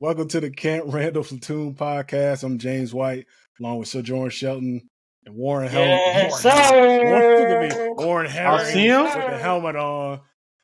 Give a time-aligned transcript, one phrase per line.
[0.00, 2.42] Welcome to the Camp Randall Platoon podcast.
[2.42, 3.26] I'm James White,
[3.60, 4.88] along with Sojourn Shelton
[5.26, 6.54] and Warren Yes, Helm.
[6.54, 7.04] sir.
[7.04, 8.04] Warren, look at me.
[8.06, 9.02] Warren Harris see him?
[9.04, 10.20] with the helmet on.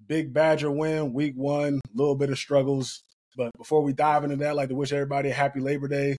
[0.06, 1.74] Big Badger win, week one.
[1.74, 3.02] A little bit of struggles,
[3.36, 6.16] but before we dive into that, I'd like to wish everybody a happy Labor Day.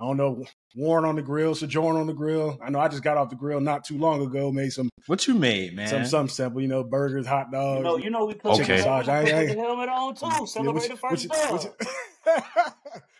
[0.00, 0.44] I don't know,
[0.76, 2.56] Warren on the grill, Sojourn on the grill.
[2.62, 4.50] I know I just got off the grill not too long ago.
[4.52, 5.88] Made some What you made, man?
[5.88, 7.78] some some simple, you know, burgers, hot dogs.
[7.78, 8.76] You know, you know we put Okay.
[8.78, 9.08] the, Sausage.
[9.08, 10.26] I- we I- the helmet on too.
[10.26, 11.70] Yeah, Celebrate what the first what you,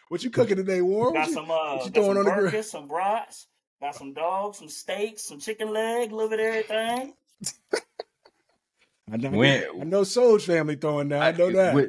[0.09, 1.15] what you, cooking today, Warren?
[1.15, 2.45] Got you- some uh, what you got throwing some on the grill?
[2.47, 3.47] burgers, some brats,
[3.81, 7.15] got some dogs, some steaks, some chicken leg, a little bit of everything.
[9.11, 11.23] I know, When- I know Soul's family throwing that.
[11.23, 11.75] I know that.
[11.75, 11.89] We,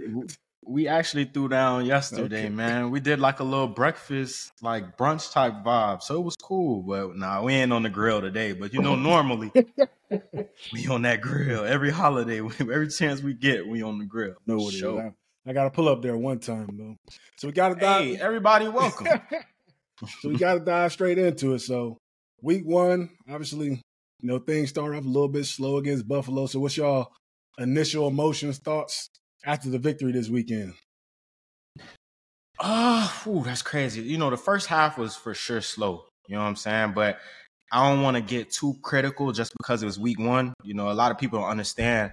[0.64, 2.50] we actually threw down yesterday, Okay.
[2.50, 2.92] man.
[2.92, 6.84] We did like a little breakfast, like brunch type vibe, so it was cool.
[6.84, 8.54] But nah, we ain't on the grill today.
[8.54, 9.52] But you know, normally
[10.72, 14.36] we on that grill every holiday, every chance we get, we on the grill.
[14.46, 15.14] know what it is.
[15.50, 16.96] I, got to pull up there one time though.
[17.38, 18.06] So we got to dive.
[18.06, 19.08] Hey, everybody, welcome.
[20.22, 21.60] so we got to dive straight into it.
[21.60, 21.98] So
[22.42, 23.82] week one, obviously,
[24.20, 26.46] you know things start off a little bit slow against Buffalo.
[26.46, 27.08] So what's y'all
[27.58, 29.10] initial emotions, thoughts
[29.44, 30.74] after the victory this weekend?
[32.60, 34.02] Ah, oh, ooh, that's crazy.
[34.02, 36.06] You know, the first half was for sure slow.
[36.28, 36.92] You know what I'm saying?
[36.94, 37.20] But
[37.72, 40.54] I don't want to get too critical just because it was week one.
[40.64, 42.12] You know, a lot of people don't understand,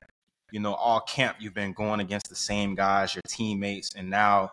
[0.53, 4.53] you know, all camp you've been going against the same guys, your teammates, and now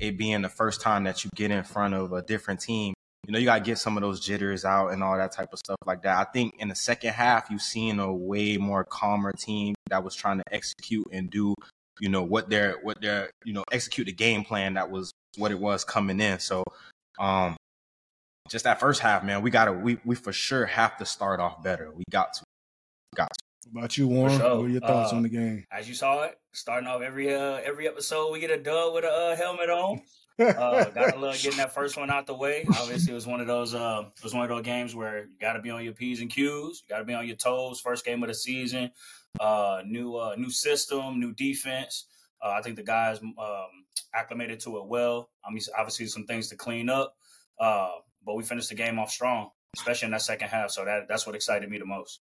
[0.00, 2.94] it being the first time that you get in front of a different team,
[3.26, 5.58] you know, you gotta get some of those jitters out and all that type of
[5.58, 6.16] stuff like that.
[6.18, 10.14] I think in the second half, you've seen a way more calmer team that was
[10.14, 11.54] trying to execute and do,
[11.98, 15.50] you know, what they're what they're, you know, execute the game plan that was what
[15.50, 16.38] it was coming in.
[16.38, 16.62] So
[17.18, 17.56] um
[18.48, 21.62] just that first half, man, we gotta we we for sure have to start off
[21.62, 21.90] better.
[21.90, 22.44] We got to.
[23.16, 23.45] Got to.
[23.72, 24.38] About you, Warren?
[24.38, 24.56] sure.
[24.56, 25.64] What are your thoughts Uh, on the game?
[25.70, 29.04] As you saw it, starting off every uh, every episode, we get a dub with
[29.04, 30.00] a uh, helmet on.
[30.38, 32.64] Uh, got to love getting that first one out the way.
[32.78, 33.74] Obviously, it was one of those.
[33.74, 36.20] Uh, it was one of those games where you got to be on your p's
[36.20, 36.82] and q's.
[36.82, 37.80] You got to be on your toes.
[37.80, 38.90] First game of the season.
[39.40, 42.06] Uh, new uh, new system, new defense.
[42.42, 43.66] Uh, I think the guys um,
[44.14, 45.30] acclimated to it well.
[45.44, 47.16] I mean, obviously some things to clean up,
[47.58, 47.90] uh,
[48.24, 50.70] but we finished the game off strong, especially in that second half.
[50.70, 52.20] So that that's what excited me the most.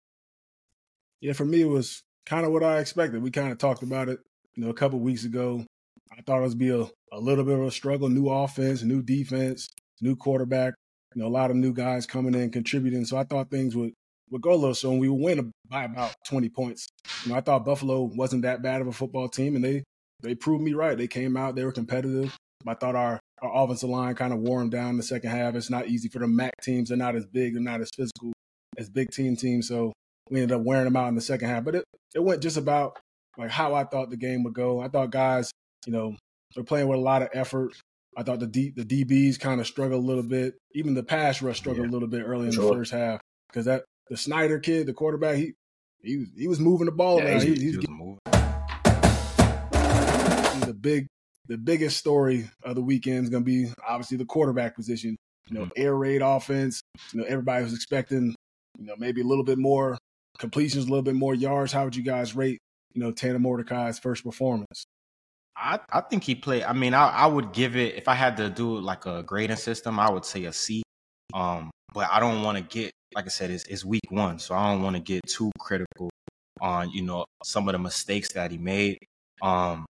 [1.23, 3.23] Yeah, for me, it was kind of what I expected.
[3.23, 4.19] We kind of talked about it,
[4.56, 5.66] you know, a couple weeks ago.
[6.11, 6.81] I thought it was be a,
[7.13, 8.09] a little bit of a struggle.
[8.09, 9.69] New offense, new defense,
[10.01, 10.73] new quarterback.
[11.16, 13.06] You know, a lot of new guys coming in contributing.
[13.06, 13.94] So I thought things would
[14.31, 14.75] would go a little.
[14.75, 16.89] So we would win by about twenty points.
[17.23, 19.85] You know, I thought Buffalo wasn't that bad of a football team, and they
[20.22, 20.97] they proved me right.
[20.97, 22.35] They came out, they were competitive.
[22.67, 25.56] I thought our our offensive line kind of wore them down in the second half.
[25.56, 26.89] It's not easy for the MAC teams.
[26.89, 27.53] They're not as big.
[27.53, 28.33] They're not as physical
[28.78, 29.69] as big team teams.
[29.69, 29.94] So
[30.29, 31.63] we ended up wearing them out in the second half.
[31.63, 31.85] But it,
[32.16, 33.00] it went just about
[33.38, 34.79] like how I thought the game would go.
[34.79, 35.51] I thought guys,
[35.85, 36.16] you know,
[36.56, 37.73] they're playing with a lot of effort.
[38.16, 40.56] I thought the D, the DBs kind of struggled a little bit.
[40.73, 42.66] Even the pass rush struggled a little bit early in Sure.
[42.69, 45.53] the first half because that the Snider kid, the quarterback, he
[46.03, 47.41] he was he was moving the ball Yeah, around.
[47.41, 48.19] he- He, he he's was getting moving.
[50.66, 51.07] the big
[51.47, 55.16] the biggest story of the weekend is going to be obviously the quarterback position.
[55.50, 55.81] You know, mm-hmm.
[55.81, 56.81] air raid offense.
[57.12, 58.33] You know, everybody was expecting,
[58.79, 59.97] you know, maybe a little bit more
[60.39, 61.71] completions, a little bit more yards.
[61.71, 62.59] How would you guys rate,
[62.94, 64.85] you know, Tanner Mordecai's first performance?
[65.55, 66.63] I, I think he played.
[66.63, 69.57] I mean, I, I would give it if I had to do like a grading
[69.57, 69.99] system.
[69.99, 70.83] I would say a C.
[71.33, 74.55] Um, but I don't want to get like I said, it's, it's week one, so
[74.55, 76.09] I don't want to get too critical
[76.61, 79.00] on you know some of the mistakes that he made.
[79.41, 79.85] Um,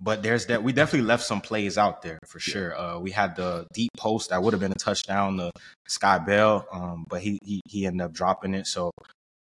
[0.00, 2.78] but there's that we definitely left some plays out there for sure.
[2.78, 5.50] Uh, we had the deep post that would have been a touchdown to
[5.88, 8.66] Sky Bell, um, but he, he he ended up dropping it.
[8.66, 8.90] So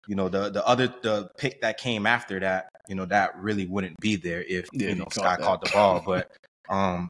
[0.09, 3.66] you know the the other the pick that came after that, you know that really
[3.66, 5.41] wouldn't be there if Yeah, you know Sky that.
[5.41, 6.03] caught the ball.
[6.04, 6.31] But
[6.69, 7.09] um,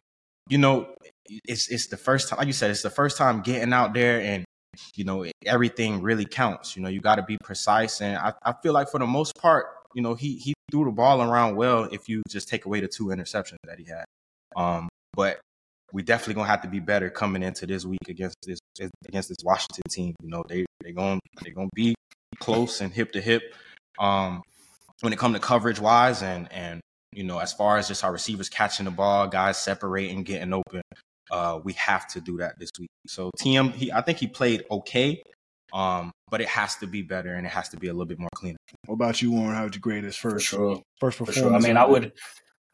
[0.49, 0.95] you know
[1.29, 4.21] it's it's the first time, like you said, it's the first time getting out there
[4.21, 4.45] and
[4.95, 6.77] you know everything really counts.
[6.77, 9.37] You know you got to be precise, and I, I feel like for the most
[9.37, 11.85] part, you know he he threw the ball around well.
[11.85, 14.05] If you just take away the two interceptions that he had,
[14.57, 15.41] um, but
[15.93, 18.59] we definitely gonna have to be better coming into this week against this
[19.07, 20.15] against this Washington team.
[20.23, 21.95] You know they they going they gonna be
[22.41, 23.43] close and hip to hip.
[23.99, 24.43] Um,
[25.01, 26.81] when it comes to coverage wise and and
[27.13, 30.83] you know as far as just our receivers catching the ball, guys separating, getting open,
[31.31, 32.89] uh, we have to do that this week.
[33.07, 35.23] So TM, he I think he played okay,
[35.73, 38.19] um, but it has to be better and it has to be a little bit
[38.19, 38.57] more cleaner.
[38.87, 39.55] What about you, Warren?
[39.55, 40.83] How would you grade his For first sure.
[41.01, 41.65] first For performance?
[41.65, 41.71] sure.
[41.71, 42.13] I mean, I would,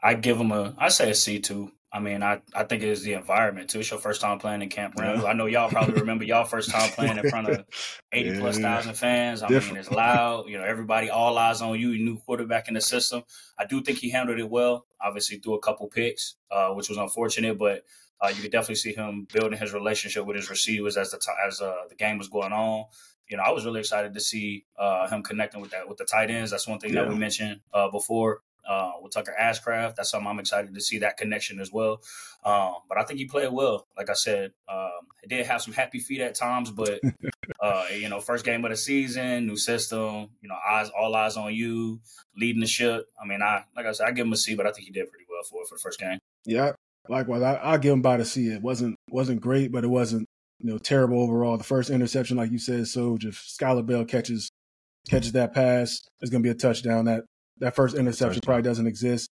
[0.02, 1.72] I give him a, I say a C two.
[1.92, 3.80] I mean, I, I think it's the environment too.
[3.80, 5.26] It's your first time playing in Camp Randall.
[5.26, 7.64] I know y'all probably remember y'all first time playing in front of
[8.12, 8.38] eighty yeah.
[8.38, 9.42] plus thousand fans.
[9.42, 9.74] I Different.
[9.74, 10.48] mean, it's loud.
[10.48, 11.90] You know, everybody, all eyes on you.
[11.98, 13.22] New quarterback in the system.
[13.58, 14.86] I do think he handled it well.
[15.00, 17.84] Obviously, threw a couple picks, uh, which was unfortunate, but
[18.20, 21.32] uh, you could definitely see him building his relationship with his receivers as the t-
[21.46, 22.84] as uh, the game was going on.
[23.28, 26.04] You know, I was really excited to see uh, him connecting with that with the
[26.04, 26.52] tight ends.
[26.52, 27.02] That's one thing yeah.
[27.02, 29.96] that we mentioned uh, before uh, with Tucker Ashcraft.
[29.96, 32.00] That's something I'm excited to see that connection as well.
[32.44, 33.86] Um, but I think he played well.
[33.96, 34.90] Like I said, um,
[35.22, 37.00] he did have some happy feet at times, but
[37.60, 40.28] uh, you know, first game of the season, new system.
[40.40, 42.00] You know, eyes all eyes on you,
[42.36, 43.06] leading the ship.
[43.22, 44.92] I mean, I like I said, I give him a C, but I think he
[44.92, 46.18] did pretty well for it for the first game.
[46.44, 46.72] Yeah,
[47.08, 48.48] likewise, I, I'll give him about a C.
[48.48, 50.26] It wasn't wasn't great, but it wasn't
[50.60, 51.56] you know terrible overall.
[51.56, 54.50] The first interception, like you said, so if Skyler Bell catches
[55.08, 57.06] catches that pass, it's going to be a touchdown.
[57.06, 57.24] That
[57.60, 59.28] that first interception probably doesn't exist.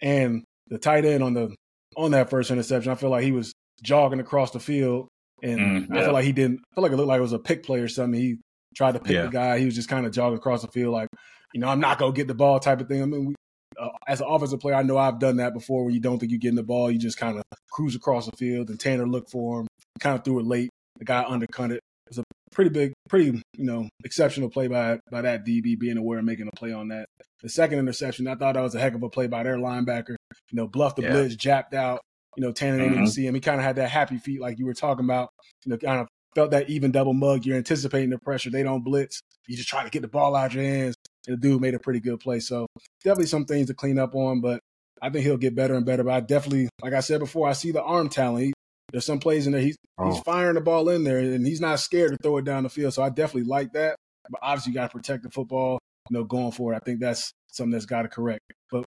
[0.00, 1.54] And the tight end on the
[1.96, 3.52] on that first interception, I feel like he was
[3.82, 5.08] jogging across the field,
[5.42, 6.00] and mm, yeah.
[6.00, 6.60] I feel like he didn't.
[6.72, 8.18] I feel like it looked like it was a pick play or something.
[8.18, 8.38] He
[8.74, 9.22] tried to pick yeah.
[9.22, 9.58] the guy.
[9.58, 11.08] He was just kind of jogging across the field, like
[11.52, 13.02] you know, I'm not gonna get the ball type of thing.
[13.02, 13.34] I mean, we,
[13.78, 15.84] uh, as an offensive player, I know I've done that before.
[15.84, 18.36] Where you don't think you're getting the ball, you just kind of cruise across the
[18.36, 19.68] field, and Tanner looked for him,
[20.00, 20.70] kind of threw it late.
[20.98, 21.80] The guy undercut it.
[22.06, 25.96] It was a pretty big, pretty you know exceptional play by by that DB being
[25.96, 27.06] aware and making a play on that.
[27.42, 30.16] The second interception, I thought that was a heck of a play by their linebacker.
[30.50, 31.12] You know, bluffed the yeah.
[31.12, 32.00] blitz, japped out.
[32.36, 33.00] You know, Tanner didn't mm-hmm.
[33.00, 33.34] even see him.
[33.34, 35.30] He kind of had that happy feet like you were talking about.
[35.64, 37.44] You know, kind of felt that even double mug.
[37.44, 38.50] You're anticipating the pressure.
[38.50, 39.20] They don't blitz.
[39.48, 40.94] You just try to get the ball out your hands.
[41.26, 42.40] And the dude made a pretty good play.
[42.40, 42.66] So
[43.04, 44.60] definitely some things to clean up on, but
[45.00, 46.04] I think he'll get better and better.
[46.04, 48.46] But I definitely, like I said before, I see the arm talent.
[48.46, 48.52] He,
[48.92, 49.62] there's some plays in there.
[49.62, 50.12] He's oh.
[50.12, 52.68] he's firing the ball in there, and he's not scared to throw it down the
[52.68, 52.94] field.
[52.94, 53.96] So I definitely like that.
[54.30, 55.78] But obviously, you got to protect the football.
[56.10, 58.40] You know, going forward, I think that's something that's got to correct.
[58.70, 58.84] But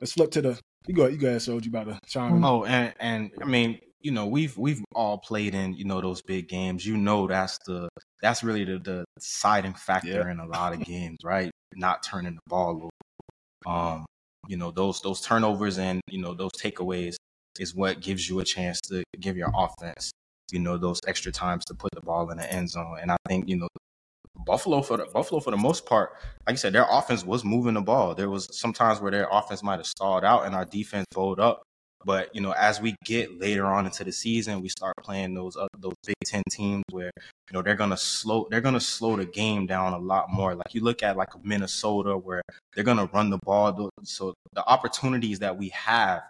[0.00, 0.60] let's flip to the.
[0.86, 1.06] You go.
[1.06, 1.64] You go ahead, Soj.
[1.64, 2.44] You about to chime in?
[2.44, 6.22] Oh, and and I mean, you know, we've we've all played in you know those
[6.22, 6.86] big games.
[6.86, 7.88] You know, that's the
[8.22, 10.30] that's really the, the deciding factor yeah.
[10.30, 11.50] in a lot of games, right?
[11.74, 13.76] Not turning the ball over.
[13.76, 14.06] Um,
[14.46, 17.16] you know, those those turnovers and you know those takeaways
[17.58, 20.12] is what gives you a chance to give your offense,
[20.50, 22.98] you know, those extra times to put the ball in the end zone.
[23.00, 23.68] And I think, you know,
[24.44, 26.12] Buffalo for the Buffalo for the most part,
[26.46, 28.14] like I said, their offense was moving the ball.
[28.14, 31.62] There was sometimes where their offense might have stalled out and our defense folded up.
[32.04, 35.56] But you know, as we get later on into the season, we start playing those
[35.56, 39.26] uh, those Big Ten teams where you know they're gonna slow they're gonna slow the
[39.26, 40.54] game down a lot more.
[40.54, 42.42] Like you look at like Minnesota where
[42.74, 43.90] they're gonna run the ball.
[44.04, 46.22] So the opportunities that we have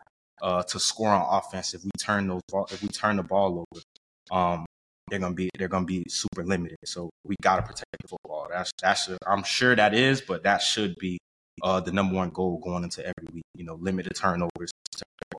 [0.43, 3.64] uh, to score on offense if we turn those ball, if we turn the ball
[3.73, 3.82] over.
[4.31, 4.67] Um,
[5.11, 6.76] they're gonna be they're gonna be super limited.
[6.85, 8.49] So we gotta protect the football.
[8.50, 11.19] That's that's a, I'm sure that is, but that should be
[11.62, 13.44] uh, the number one goal going into every week.
[13.55, 14.70] You know, limit the turnovers.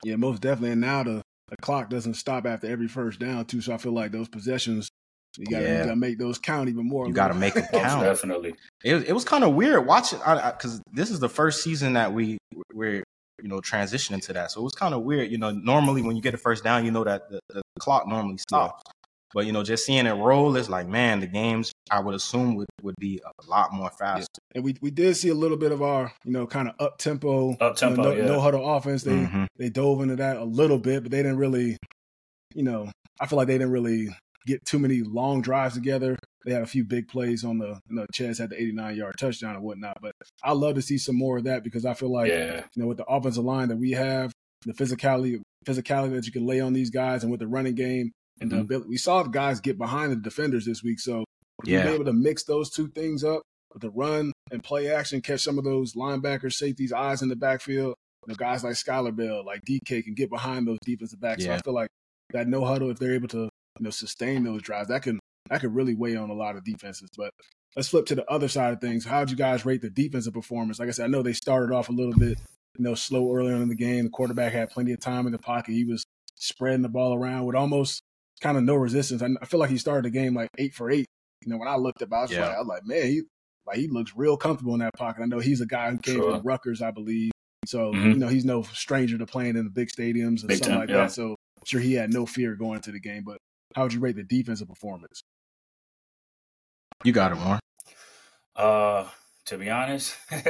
[0.04, 0.72] Yeah, most definitely.
[0.72, 3.62] And now the the clock doesn't stop after every first down too.
[3.62, 4.90] So I feel like those possessions.
[5.38, 5.78] You gotta, yeah.
[5.78, 7.07] you gotta make those count even more.
[7.07, 8.01] You gotta make them count.
[8.01, 8.56] Definitely.
[8.84, 12.40] It, it was kind of weird watching because this is the first season that we
[12.74, 13.04] we're
[13.41, 14.51] you know, transition into that.
[14.51, 15.31] So it was kind of weird.
[15.31, 18.07] You know, normally when you get a first down, you know that the, the clock
[18.07, 18.81] normally stops.
[19.33, 22.56] But you know, just seeing it roll, it's like, man, the games I would assume
[22.56, 24.27] would, would be a lot more fast.
[24.33, 24.56] Yeah.
[24.56, 26.97] And we, we did see a little bit of our, you know, kind of up
[26.97, 28.25] tempo, up tempo, you know, no, yeah.
[28.25, 29.03] no, huddle offense.
[29.03, 29.45] They mm-hmm.
[29.57, 31.77] they dove into that a little bit, but they didn't really,
[32.56, 32.91] you know,
[33.21, 34.09] I feel like they didn't really
[34.47, 36.17] get too many long drives together.
[36.46, 39.15] They had a few big plays on the, you know, Chez had the 89 yard
[39.19, 39.98] touchdown and whatnot.
[40.01, 42.63] But I love to see some more of that because I feel like, yeah.
[42.74, 44.31] you know, with the offensive line that we have,
[44.65, 48.12] the physicality, physicality that you can lay on these guys and with the running game
[48.39, 48.60] and mm-hmm.
[48.60, 51.00] the ability, we saw the guys get behind the defenders this week.
[51.00, 51.25] So
[51.65, 51.84] yeah.
[51.84, 53.41] be able to mix those two things up
[53.74, 57.36] with the run and play action, catch some of those linebackers, safeties, eyes in the
[57.36, 57.96] backfield.
[58.25, 61.43] You know, guys like Skyler Bell, like Dike can get behind those defensive backs.
[61.43, 61.51] Yeah.
[61.51, 61.89] So I feel like
[62.31, 65.19] that no huddle, if they're able to, you know, sustain those drives, that can
[65.50, 67.10] that could really weigh on a lot of defenses.
[67.18, 67.34] But
[67.75, 69.06] let's flip to the other side of things.
[69.06, 70.79] How'd you guys rate the defensive performance?
[70.79, 72.38] Like I said, I know they started off a little bit,
[72.77, 74.06] you know, slow early on in the game.
[74.06, 75.74] The quarterback had plenty of time in the pocket.
[75.74, 78.01] He was spreading the ball around with almost
[78.41, 79.22] kind of no resistance.
[79.22, 81.06] I feel like he started the game like eight for eight.
[81.46, 82.48] You know, when I looked up, I was, yeah.
[82.48, 83.22] like, I was like, man, he
[83.65, 85.22] like he looks real comfortable in that pocket.
[85.22, 86.32] I know he's a guy who came sure.
[86.32, 87.32] from Rutgers, I believe.
[87.65, 88.10] So mm-hmm.
[88.10, 90.79] you know, he's no stranger to playing in the big stadiums and big something time,
[90.79, 90.98] like yeah.
[90.98, 91.12] that.
[91.12, 93.24] So I'm sure he had no fear going into the game.
[93.25, 93.38] But
[93.75, 95.22] how would you rate the defensive performance?
[97.03, 97.60] You got it, more.
[98.56, 99.08] Uh,
[99.46, 100.44] to be honest, uh,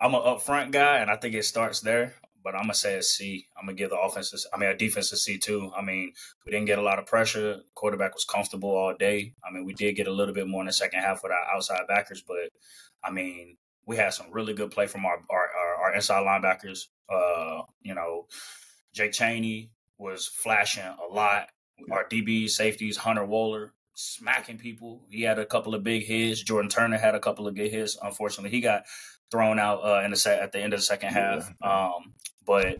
[0.00, 2.14] I'm an upfront guy, and I think it starts there.
[2.42, 3.46] But I'm gonna say a C.
[3.56, 5.70] I'm gonna give the offense, I mean, a defense a C too.
[5.76, 6.12] I mean,
[6.44, 7.60] we didn't get a lot of pressure.
[7.74, 9.34] Quarterback was comfortable all day.
[9.44, 11.54] I mean, we did get a little bit more in the second half with our
[11.54, 12.50] outside backers, but
[13.04, 16.86] I mean, we had some really good play from our our, our, our inside linebackers.
[17.08, 18.26] Uh, you know,
[18.92, 21.48] Jake Chaney was flashing a lot.
[21.90, 25.02] Our DB safeties, Hunter Wohler smacking people.
[25.10, 26.42] He had a couple of big hits.
[26.42, 27.98] Jordan Turner had a couple of good hits.
[28.02, 28.84] Unfortunately, he got
[29.30, 31.52] thrown out uh, in the set at the end of the second half.
[31.62, 32.14] Um,
[32.46, 32.78] but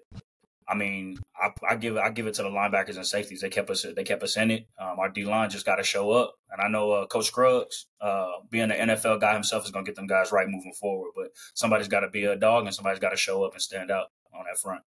[0.71, 3.41] I mean, I, I, give I give it to the linebackers and safeties.
[3.41, 4.67] They kept us they kept us in it.
[4.79, 7.87] Um, our D line just got to show up, and I know uh, Coach Scruggs,
[8.01, 11.11] uh, being an NFL guy himself, is going to get them guys right moving forward.
[11.17, 13.91] But somebody's got to be a dog, and somebody's got to show up and stand
[13.91, 14.83] out on that front.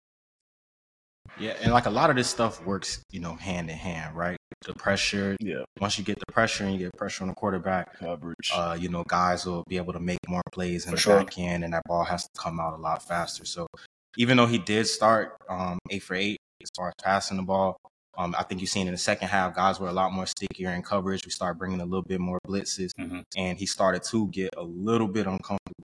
[1.40, 4.36] Yeah, and like a lot of this stuff works, you know, hand in hand, right?
[4.66, 5.36] The pressure.
[5.40, 5.62] Yeah.
[5.80, 8.50] Once you get the pressure and you get pressure on the quarterback, coverage.
[8.52, 11.16] Uh, you know, guys will be able to make more plays in For the sure.
[11.24, 13.44] back end, and that ball has to come out a lot faster.
[13.44, 13.68] So,
[14.16, 17.76] even though he did start um, eight for eight as far as passing the ball,
[18.16, 20.70] um, I think you've seen in the second half, guys were a lot more stickier
[20.70, 21.24] in coverage.
[21.24, 23.22] We started bringing a little bit more blitzes, Mhm.
[23.36, 25.84] and he started to get a little bit uncomfortable.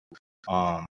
[0.48, 0.86] Um,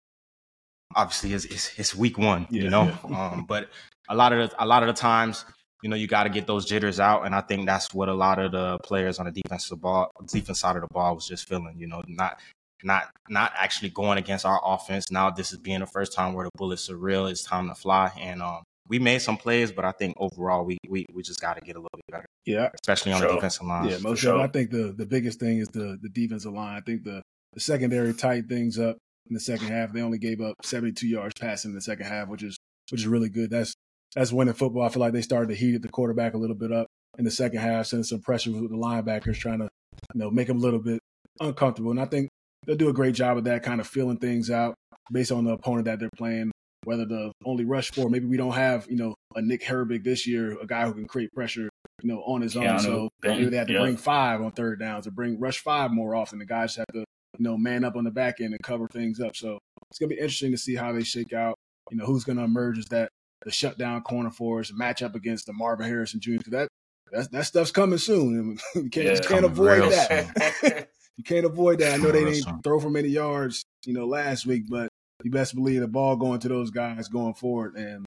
[0.96, 3.32] obviously, it's, it's, it's week one, Yeah, you know, yeah.
[3.34, 3.70] um, but
[4.10, 5.46] a lot of the, a lot of the times,
[5.82, 8.14] you know, you got to get those jitters out, and I think that's what a
[8.14, 11.48] lot of the players on the defensive ball, defense side of the ball, was just
[11.48, 11.76] feeling.
[11.80, 12.40] You know, not
[12.84, 15.10] not not actually going against our offense.
[15.10, 17.28] Now this is being the first time where the bullets are real.
[17.28, 20.78] It's time to fly, and um, we made some plays, but I think overall we
[20.90, 23.66] we, we just got to get a little bit better, Yeah, especially on the defensive
[23.66, 23.88] line.
[23.88, 23.98] yeah.
[24.02, 24.40] Most sure.
[24.40, 26.76] I think the the biggest thing is the the defensive line.
[26.76, 27.22] I think the
[27.54, 28.98] the secondary tightened things up
[29.30, 29.94] in the second half.
[29.94, 32.58] They only gave up 72 yards passing in the second half, which is
[32.92, 33.50] which is really good.
[33.50, 33.74] That's
[34.16, 34.84] that's winning football.
[34.84, 37.32] I feel like they started to heat the quarterback a little bit up in the
[37.32, 39.70] second half, sending some pressure with the linebackers, trying to
[40.14, 41.00] you know make them a little bit
[41.40, 41.92] uncomfortable.
[41.92, 42.30] And I think
[42.66, 44.76] they'll do a great job of that, kind of feeling things out
[45.12, 46.52] based on the opponent that they're playing.
[46.86, 50.26] Whether the only rush for, maybe we don't have you know a Nick Herbig this
[50.26, 51.70] year, a guy who can create pressure
[52.02, 52.64] you know on his own.
[52.64, 53.82] Keanu So maybe they have to yeah.
[53.82, 56.40] bring five on third downs or bring rush five more often.
[56.40, 57.04] The guys have to
[57.40, 59.36] you know man up on the back end and cover things up.
[59.36, 59.58] So
[59.90, 61.56] it's gonna be interesting to see how they shake out.
[61.90, 63.10] You know who's gonna emerge as that
[63.46, 66.34] the shutdown corner for us, match up against the Marvin Harrison Jr.
[66.34, 66.68] Because that
[67.12, 68.60] that that stuff's coming soon.
[68.76, 70.90] you can't, Yeah, you can't avoid that.
[71.18, 71.94] you can't avoid that.
[71.94, 72.62] I know they didn't soon.
[72.62, 74.90] throw for many yards, you know, last week, but
[75.24, 77.76] you best believe the ball going to those guys going forward.
[77.76, 78.06] And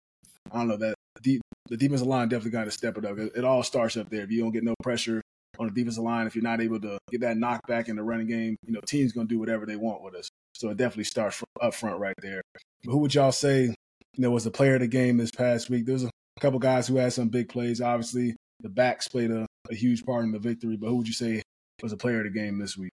[0.51, 3.19] I don't know that the, the defensive line definitely got to step it up.
[3.19, 4.23] It, it all starts up there.
[4.23, 5.23] If you don't get no pressure
[5.59, 8.27] on the defensive line, if you're not able to get that knockback in the running
[8.27, 10.29] game, you know, teams gonna do whatever they want with us.
[10.55, 12.43] So it definitely starts from up front right there.
[12.85, 13.75] But who would y'all say, you
[14.19, 15.87] know, was the player of the game this past week?
[15.87, 17.81] There's a couple guys who had some big plays.
[17.81, 20.77] Obviously, the backs played a, a huge part in the victory.
[20.77, 21.43] But who would you say
[21.83, 22.93] was the player of the game this week?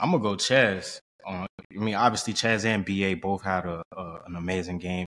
[0.00, 1.00] I'm gonna go Chez.
[1.26, 5.06] Uh, I mean, obviously Chez and Ba both had a, a an amazing game.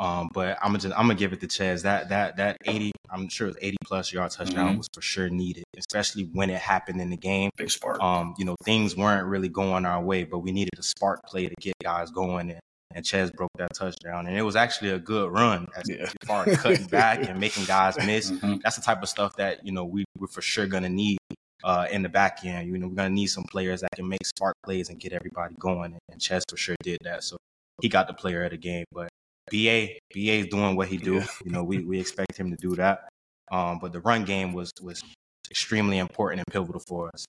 [0.00, 1.82] Um, but I'm gonna just I'm gonna give it to Chez.
[1.82, 4.78] That that that 80, I'm sure it was 80 plus yard touchdown Mhm.
[4.78, 7.50] was for sure needed, especially when it happened in the game.
[7.56, 8.00] Big spark.
[8.02, 11.46] Um, you know, things weren't really going our way, but we needed a spark play
[11.46, 12.60] to get guys going, and,
[12.92, 16.10] and Chez broke that touchdown, and it was actually a good run as Yeah.
[16.26, 18.32] far as cutting back and making guys miss.
[18.32, 18.62] Mhm.
[18.62, 21.18] That's the type of stuff that you know we we're for sure gonna need
[21.62, 22.66] uh, in the back end.
[22.68, 25.54] You know, we're gonna need some players that can make spark plays and get everybody
[25.60, 27.22] going, and Chez for sure did that.
[27.22, 27.36] So
[27.80, 29.08] he got the player of the game, but.
[29.50, 31.14] BA BA is doing what he do.
[31.16, 31.26] Yeah.
[31.44, 33.08] You know, we, we expect him to do that.
[33.50, 35.02] Um, but the run game was was
[35.50, 37.24] extremely important and pivotal for us.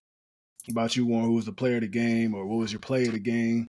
[0.70, 1.26] About you, Warren?
[1.28, 3.68] Who was the player of the game, or what was your play of the game?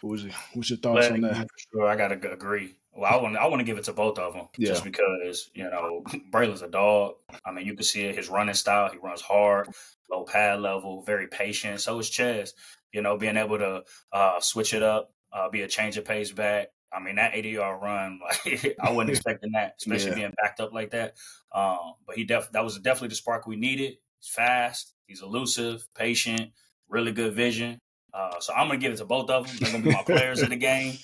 [0.00, 1.36] What was your, what's your thoughts But, on that?
[1.36, 2.74] for sure, I gotta agree.
[2.92, 4.68] Well, I want I want to give it to both of them, Yeah.
[4.68, 7.14] just because you know Braylon's a dog.
[7.44, 8.90] I mean, you can see it, his running style.
[8.90, 9.68] He runs hard,
[10.10, 11.80] low pad level, very patient.
[11.80, 12.54] So is Chez.
[12.92, 16.30] You know, being able to uh, switch it up, uh, be a change of pace
[16.30, 16.68] back.
[16.94, 20.14] I mean, that 80 yard run, like, I wasn't expecting that, especially Yeah.
[20.16, 21.14] being backed up like that.
[21.52, 23.96] Um, but he def- that was definitely the spark we needed.
[24.20, 26.52] He's fast, he's elusive, patient,
[26.88, 27.78] really good vision.
[28.12, 29.56] Uh, so I'm gonna give it to both of them.
[29.58, 30.96] They're gonna be my players of the game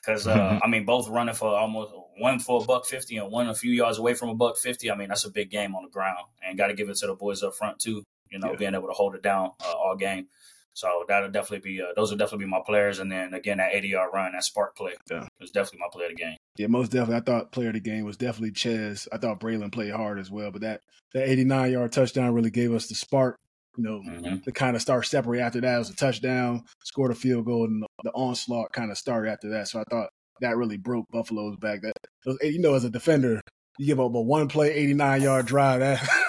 [0.00, 3.48] because uh, I mean, both running for almost one for a buck fifty and one
[3.48, 4.90] a few yards away from a buck fifty.
[4.90, 7.06] I mean, that's a big game on the ground, and got to give it to
[7.06, 8.02] the boys up front too.
[8.30, 8.56] You know, Yeah.
[8.56, 10.26] being able to hold it down uh, all game.
[10.76, 12.98] So that'll definitely be uh, those will definitely be my players.
[12.98, 15.26] And then again, that 80 yard run, that spark play, Yeah.
[15.40, 16.36] was definitely my play of the game.
[16.58, 17.16] Yeah, most definitely.
[17.16, 19.08] I thought player of the game was definitely Chez.
[19.10, 20.80] I thought Braylon played hard as well, but that
[21.14, 23.36] that 89 yard touchdown really gave us the spark.
[23.78, 24.42] You know, Mhm.
[24.44, 25.74] to kind of start separate after that.
[25.74, 29.48] It was a touchdown, scored a field goal, and the onslaught kind of started after
[29.50, 29.68] that.
[29.68, 30.08] So I thought
[30.40, 31.80] that really broke Buffalo's back.
[31.82, 31.92] That
[32.42, 33.40] you know, as a defender,
[33.78, 35.80] you give up a one play, 89 yard drive.
[35.80, 36.00] That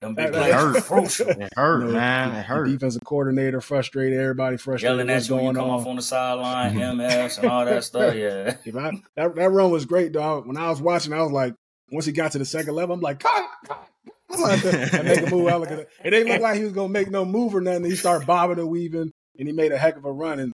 [0.00, 0.84] Them big That- plays that were hurt.
[0.84, 1.28] crucial.
[1.28, 2.28] It hurt, you know, man.
[2.28, 2.64] the- It the hurt.
[2.68, 4.96] defensive coordinator frustrated, everybody frustrated.
[4.96, 5.80] Yelling What's at you when you going come on?
[5.80, 8.14] off on the sideline, MS and all that stuff.
[8.14, 8.56] Yeah.
[8.64, 10.46] If I, that that run was great, dog.
[10.46, 11.54] When I was watching, I was like,
[11.90, 13.88] once he got to the second level, I'm like, cut, cut.
[14.30, 14.64] I'm like,
[14.94, 15.48] I make a move.
[15.48, 15.88] I look at it.
[16.04, 17.84] It didn't look like he was gonna make no move or nothing.
[17.86, 20.38] He started bobbing and weaving, and he made a heck of a run.
[20.38, 20.52] And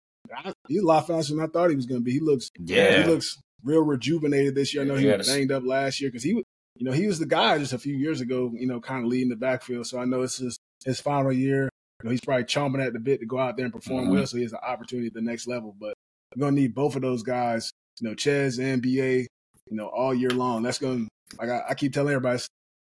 [0.67, 2.11] he's a lot faster than I thought he was going to be.
[2.13, 4.83] He looks, yeah, he looks real rejuvenated this year.
[4.83, 6.43] I know he was banged up last year because he,
[6.83, 8.51] you know, he was the guy just a few years ago.
[8.53, 9.87] You know, kind of leading the backfield.
[9.87, 11.69] So I know it's his his final year.
[12.01, 14.15] You know, he's probably chomping at the bit to go out there and perform mm-hmm.
[14.15, 14.27] well.
[14.27, 15.73] So he has an opportunity at the next level.
[15.79, 15.93] But
[16.33, 17.71] I'm going to need both of those guys.
[18.01, 18.87] You know, Chez and Ba.
[18.89, 19.27] You
[19.69, 20.61] know, all year long.
[20.61, 22.41] That's going to, Like I, I keep telling everybody,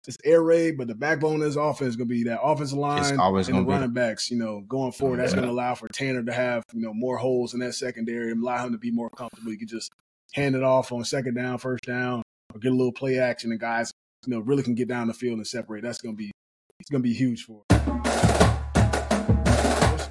[0.09, 2.79] it's air raid, but the backbone of this offense is going to be that offensive
[2.79, 4.01] line always and the running be.
[4.01, 4.31] backs.
[4.31, 7.19] You know, going forward, that's going to allow for Tanner to have you know more
[7.19, 9.51] holes in that secondary and allow him to be more comfortable.
[9.51, 9.93] He can just
[10.33, 12.23] hand it off on second down, first down,
[12.55, 13.93] or get a little play action, and guys,
[14.27, 15.83] you know, really can get down the field and separate.
[15.83, 16.31] That's going to be
[16.79, 17.63] it's going to be huge for.
[19.91, 20.09] What's,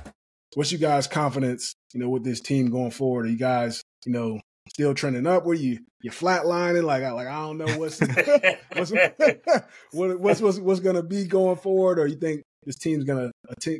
[0.55, 1.73] what's you guys' confidence?
[1.93, 3.25] You know, with this team going forward?
[3.25, 5.45] Are you guys, you know, still trending up?
[5.45, 6.83] Where you you flatlining?
[6.83, 7.99] Like like I don't know what's
[8.73, 8.91] what's,
[9.91, 13.31] what, what's what's what's gonna be going forward, or you think this team's gonna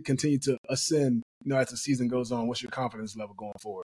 [0.04, 1.24] continue to ascend?
[1.44, 3.86] You know, as the season goes on, what's your confidence level going forward?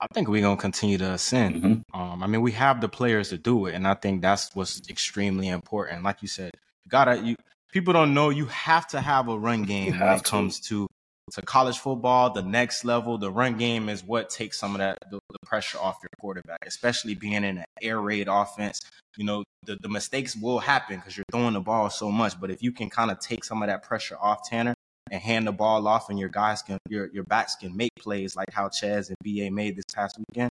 [0.00, 1.62] I think we're gonna continue to ascend.
[1.62, 2.00] Mm-hmm.
[2.00, 4.88] Um, I mean, we have the players to do it, and I think that's what's
[4.88, 6.02] extremely important.
[6.02, 6.52] Like you said,
[6.84, 7.36] you gotta you
[7.70, 10.30] people don't know you have to have a run game when it to.
[10.30, 10.86] comes to
[11.32, 14.98] to college football, the next level, the run game is what takes some of that
[15.10, 18.80] the, the pressure off your quarterback, especially being in an air raid offense.
[19.16, 22.40] You know, the, the mistakes will happen because you're throwing the ball so much.
[22.40, 24.74] But if you can kind of take some of that pressure off Tanner
[25.10, 28.36] and hand the ball off, and your guys can your your backs can make plays
[28.36, 30.50] like how Chez and Ba made this past weekend.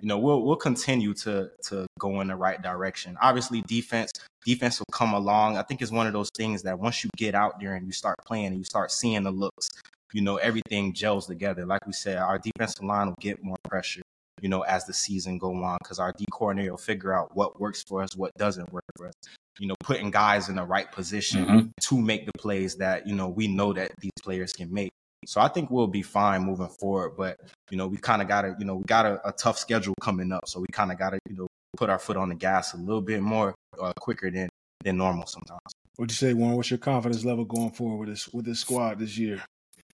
[0.00, 3.16] You know, we'll we'll continue to to go in the right direction.
[3.20, 4.12] Obviously, defense
[4.44, 5.56] defense will come along.
[5.56, 7.92] I think it's one of those things that once you get out there and you
[7.92, 9.68] start playing and you start seeing the looks,
[10.12, 11.66] you know, everything gels together.
[11.66, 14.02] Like we said, our defensive line will get more pressure,
[14.40, 17.60] you know, as the season go on, because our D coordinator will figure out what
[17.60, 19.14] works for us, what doesn't work for us.
[19.58, 21.66] You know, putting guys in the right position mm-hmm.
[21.80, 24.90] to make the plays that, you know, we know that these players can make.
[25.26, 27.16] So I think we'll be fine moving forward.
[27.16, 27.40] But,
[27.70, 29.94] you know, we kind of got to, you know, we got a, a, tough schedule
[30.00, 30.48] coming up.
[30.48, 32.76] So we kind of got to, you know, put our foot on the gas a
[32.76, 34.48] little bit more uh, quicker than
[34.84, 35.60] than normal sometimes.
[35.96, 36.56] What'd you say, Warren?
[36.56, 39.42] What's your confidence level going forward with this with this squad this year?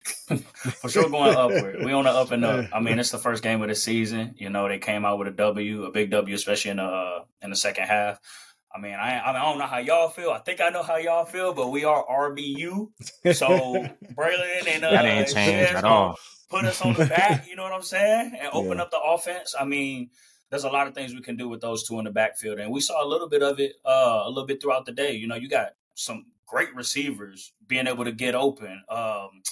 [0.05, 1.85] For sure, going upward.
[1.85, 2.67] We on the up and up.
[2.73, 4.35] I mean, it's the first game of the season.
[4.37, 7.25] You know, they came out with a W, a big W, especially in the uh,
[7.43, 8.19] in the second half.
[8.75, 10.31] I mean, I I, mean, I don't know how y'all feel.
[10.31, 12.91] I think I know how y'all feel, but we are RBU.
[13.35, 13.49] So
[14.15, 16.17] Braylon and uh, that ain't changed at all.
[16.49, 17.47] Put us on the back.
[17.49, 18.37] You know what I'm saying?
[18.39, 18.85] And open yeah.
[18.85, 19.55] up the offense.
[19.59, 20.11] I mean,
[20.51, 22.71] there's a lot of things we can do with those two in the backfield, and
[22.71, 25.13] we saw a little bit of it uh, a little bit throughout the day.
[25.13, 28.83] You know, you got some great receivers being able to get open.
[28.89, 29.43] Um,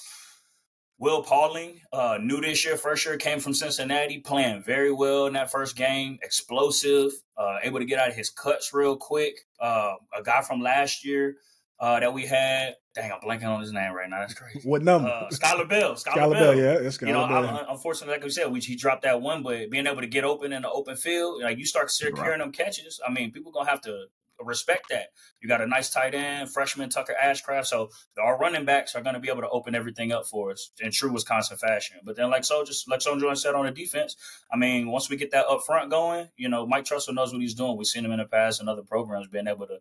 [1.00, 5.32] Will Pauling, uh, new this year, first year, came from Cincinnati, playing very well in
[5.32, 9.34] that first game, explosive, uh, able to get out of his cuts real quick.
[9.58, 11.36] Uh, a guy from last year
[11.80, 14.20] uh, that we had, dang, I'm blanking on his name right now.
[14.20, 14.60] That's crazy.
[14.68, 15.08] What number?
[15.08, 15.94] Uh, Skyler Bell.
[15.94, 16.32] Skyler, Skyler Bell.
[16.32, 16.54] Bell.
[16.56, 17.66] yeah, it's Skyler You know, Bell.
[17.70, 20.52] unfortunately, like we said, we, he dropped that one, but being able to get open
[20.52, 22.38] in the open field, like you start securing right.
[22.40, 24.04] them catches, I mean, people gonna have to
[24.44, 25.08] respect that.
[25.40, 27.66] You got a nice tight end, freshman Tucker Ashcraft.
[27.66, 30.70] So our running backs are going to be able to open everything up for us
[30.80, 31.98] in true Wisconsin fashion.
[32.04, 34.16] But then, like so, just like Sojourn said on the defense,
[34.52, 37.42] I mean, once we get that up front going, you know, Mike Tressel knows what
[37.42, 37.76] he's doing.
[37.76, 39.78] We've seen him in the past and other programs being able to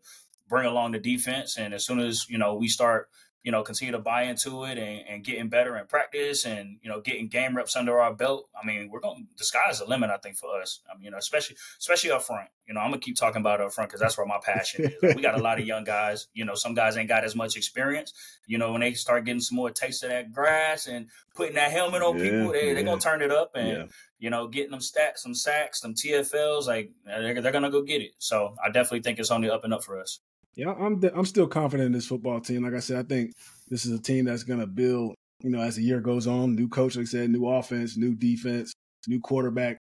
[0.47, 1.57] bring along the defense.
[1.57, 3.09] And as soon as, you know, we start–
[3.43, 6.89] you know, continue to buy into it and, and getting better in practice and, you
[6.89, 8.49] know, getting game reps under our belt.
[8.61, 10.81] I mean, we're going to, the sky's the limit, I think, for us.
[10.91, 12.49] I mean, you know, especially, especially up front.
[12.67, 14.85] You know, I'm going to keep talking about up front because that's where my passion
[14.85, 14.93] is.
[15.01, 16.27] Like, we got a lot of young guys.
[16.33, 18.13] You know, some guys ain't got as much experience.
[18.45, 21.71] You know, when they start getting some more taste of that grass and putting that
[21.71, 22.73] helmet on yeah, people, they, yeah.
[22.73, 23.85] they're going to turn it up and, yeah.
[24.19, 27.81] you know, getting them stats, some sacks, some TFLs, like they're, they're going to go
[27.81, 28.11] get it.
[28.19, 30.19] So I definitely think it's on the up and up for us.
[30.59, 32.65] Yeah, I'm I'm still confident in this football team.
[32.65, 33.31] Like I said, I think
[33.69, 35.15] this is a team that's going to build.
[35.41, 38.13] You know, as the year goes on, new coach, like I said, new offense, new
[38.13, 38.73] defense,
[39.07, 39.77] new quarterback.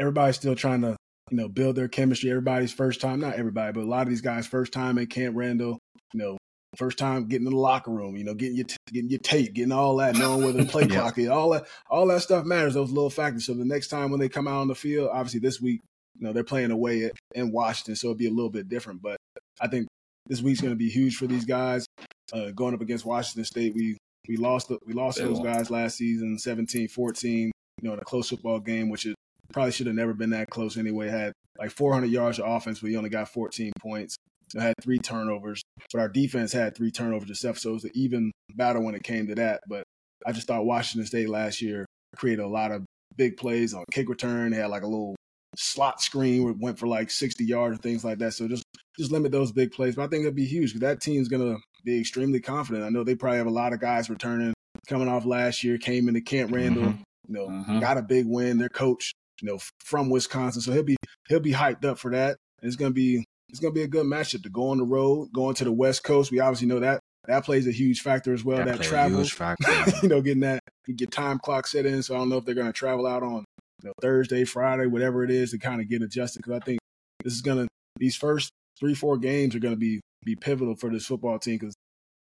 [0.00, 0.96] Everybody's still trying to
[1.30, 2.28] you know build their chemistry.
[2.28, 5.36] Everybody's first time, not everybody, but a lot of these guys first time at Camp
[5.36, 5.78] Randall.
[6.12, 6.36] You know,
[6.74, 8.16] first time getting in the locker room.
[8.16, 10.86] You know, getting your t- getting your tape, getting all that, knowing where the play
[10.90, 11.02] yeah.
[11.02, 11.28] clock is.
[11.28, 12.74] All that all that stuff matters.
[12.74, 13.46] Those little factors.
[13.46, 15.82] So the next time when they come out on the field, obviously this week,
[16.18, 19.02] you know, they're playing away in Washington, so it'll be a little bit different.
[19.02, 19.18] But
[19.60, 19.86] I think
[20.26, 21.86] this week's going to be huge for these guys.
[22.32, 23.96] Uh, going up against Washington State, we
[24.28, 28.58] we lost we lost those guys last season, 17-14, you know, in a close football
[28.58, 29.14] game, which is
[29.52, 31.08] probably should have never been that close anyway.
[31.08, 34.16] Had like 400 yards of offense, but he only got 14 points.
[34.48, 35.62] So had three turnovers,
[35.92, 37.58] but our defense had three turnovers itself.
[37.58, 39.60] So it was an even battle when it came to that.
[39.68, 39.84] But
[40.24, 41.84] I just thought Washington State last year
[42.16, 42.84] created a lot of
[43.16, 44.52] big plays on kick return.
[44.52, 45.16] They had like a little
[45.56, 48.32] slot screen went for like 60 yards and things like that.
[48.34, 48.64] So just
[48.98, 49.96] just limit those big plays.
[49.96, 52.84] But I think it'd be huge because that team's gonna be extremely confident.
[52.84, 54.54] I know they probably have a lot of guys returning,
[54.88, 57.02] coming off last year, came into Camp Randall, mm-hmm.
[57.28, 57.80] You know, Mhm.
[57.80, 58.58] got a big win.
[58.58, 60.96] Their coach, you know, from Wisconsin, so he'll be
[61.28, 62.36] he'll be hyped up for that.
[62.62, 65.28] And it's gonna be it's gonna be a good matchup to go on the road,
[65.32, 66.30] going to the West Coast.
[66.30, 68.64] We obviously know that that plays a huge factor as well.
[68.64, 69.24] That, a travel,
[70.02, 72.02] you know, getting that you get time clock set in.
[72.02, 73.44] So I don't know if they're gonna travel out on
[73.82, 76.40] you know, Thursday, Friday, whatever it is, to kind of get adjusted.
[76.40, 76.78] Because I think
[77.24, 77.66] this is gonna
[77.98, 81.74] these first three four games are gonna be be pivotal for this football team because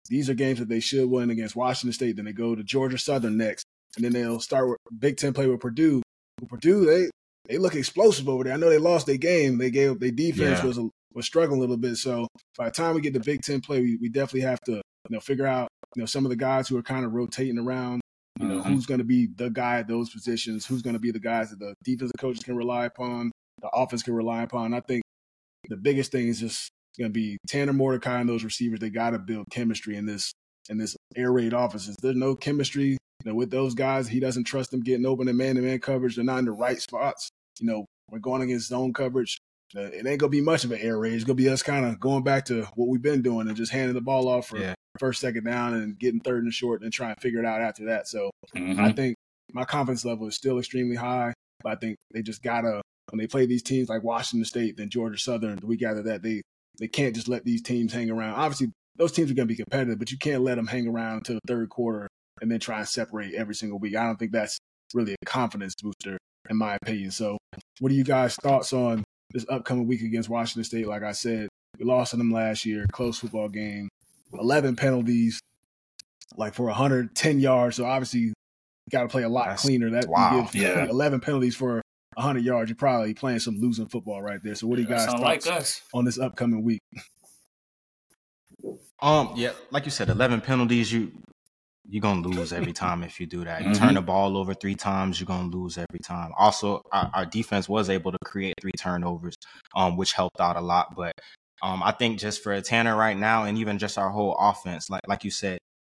[0.09, 2.15] these are games that they should win against Washington State.
[2.15, 3.63] Then they go to Georgia Southern next,
[3.95, 6.01] and then they'll start with Big Ten play with Purdue.
[6.47, 7.09] Purdue, they
[7.47, 8.53] they look explosive over there.
[8.53, 9.57] I know they lost their game.
[9.57, 10.65] They gave up their defense Yeah.
[10.65, 10.79] was
[11.13, 11.95] was struggling a little bit.
[11.97, 14.73] So by the time we get to Big Ten play, we, we definitely have to
[14.73, 17.57] you know figure out you know some of the guys who are kind of rotating
[17.59, 18.01] around.
[18.39, 18.65] You know Mhm.
[18.73, 20.65] who's going to be the guy at those positions.
[20.65, 24.01] Who's going to be the guys that the defensive coaches can rely upon, the offense
[24.01, 24.73] can rely upon.
[24.73, 25.03] I think
[25.67, 28.79] the biggest thing is just going to be Tanner Mordecai and those receivers.
[28.79, 30.31] They got to build chemistry in this
[30.69, 31.97] in this air raid offenses.
[32.01, 34.07] There's no chemistry, you know, with those guys.
[34.07, 36.15] He doesn't trust them getting open in man to man coverage.
[36.15, 37.29] They're not in the right spots.
[37.59, 39.37] You know, we're going against zone coverage.
[39.75, 41.13] Uh, it ain't gonna be much of an air raid.
[41.13, 43.71] It's gonna be us kind of going back to what we've been doing and just
[43.71, 44.73] handing the ball off for Yeah.
[44.99, 47.85] first, second down, and getting third and short, and trying to figure it out after
[47.85, 48.07] that.
[48.07, 48.79] So Mhm.
[48.79, 49.15] I think
[49.53, 53.25] my confidence level is still extremely high, but I think they just gotta when they
[53.27, 56.41] play these teams like Washington State, then Georgia Southern, the week after that, they
[56.79, 58.35] they can't just let these teams hang around.
[58.35, 61.35] Obviously, those teams are gonna be competitive, but you can't let them hang around until
[61.35, 62.07] the third quarter
[62.41, 63.95] and then try and separate every single week.
[63.95, 64.57] I don't think that's
[64.93, 66.17] really a confidence booster,
[66.49, 67.11] in my opinion.
[67.11, 67.37] So,
[67.79, 70.87] what are you guys' thoughts on this upcoming week against Washington State?
[70.87, 73.89] Like I said, we lost to them last year, close football game,
[74.33, 75.39] eleven penalties,
[76.35, 77.75] like for 110 yards.
[77.77, 78.33] So obviously, you
[78.91, 79.89] got to play a lot That's- cleaner.
[79.91, 80.47] That you wow.
[80.51, 80.85] give Yeah.
[80.89, 81.81] 11 penalties for
[82.15, 82.69] 100 yards.
[82.69, 84.55] You're probably playing some losing football right there.
[84.55, 85.81] So, what do you guys Sound thoughts like us.
[85.93, 86.81] on this upcoming week?
[89.01, 90.91] Um, yeah, like you said, eleven penalties.
[90.91, 91.11] You
[91.89, 93.61] you're gonna lose every time if you do that.
[93.63, 93.79] You Mhm.
[93.79, 96.31] turn the ball over three times, you're gonna lose every time.
[96.37, 99.35] Also, our, our defense was able to create three turnovers,
[99.75, 100.95] um, which helped out a lot.
[100.95, 101.13] But
[101.61, 105.01] um, I think just for Tanner right now, and even just our whole offense, like
[105.07, 105.57] like you said,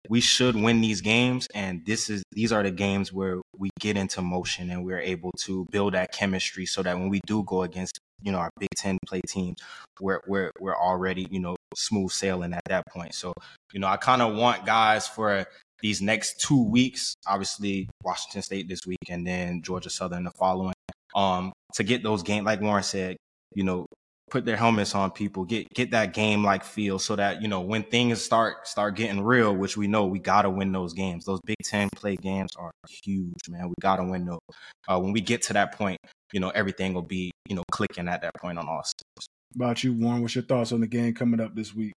[0.09, 3.97] we should win these games, and this is these are the games where we get
[3.97, 7.61] into motion and we're able to build that chemistry, so that when we do go
[7.63, 9.57] against you know our Big Ten play teams,
[9.99, 13.13] we're we're we're already you know smooth sailing at that point.
[13.13, 13.33] So
[13.73, 15.45] you know, I kind of want guys for
[15.81, 20.73] these next two weeks, obviously Washington State this week and then Georgia Southern the following,
[21.15, 23.17] um, to get those game like Warren said,
[23.55, 23.85] you know,
[24.29, 27.61] put their helmets on people, get get that game like feel so that, you know,
[27.61, 31.25] when things start start getting real, which we know we gotta win those games.
[31.25, 33.67] Those Big Ten play games are huge, man.
[33.67, 34.39] We gotta win those.
[34.87, 35.99] Uh, when we get to that point,
[36.31, 39.27] you know, everything will be, you know, clicking at that point on all sides.
[39.55, 41.91] About you, Warren, what's your thoughts on the game coming up this week?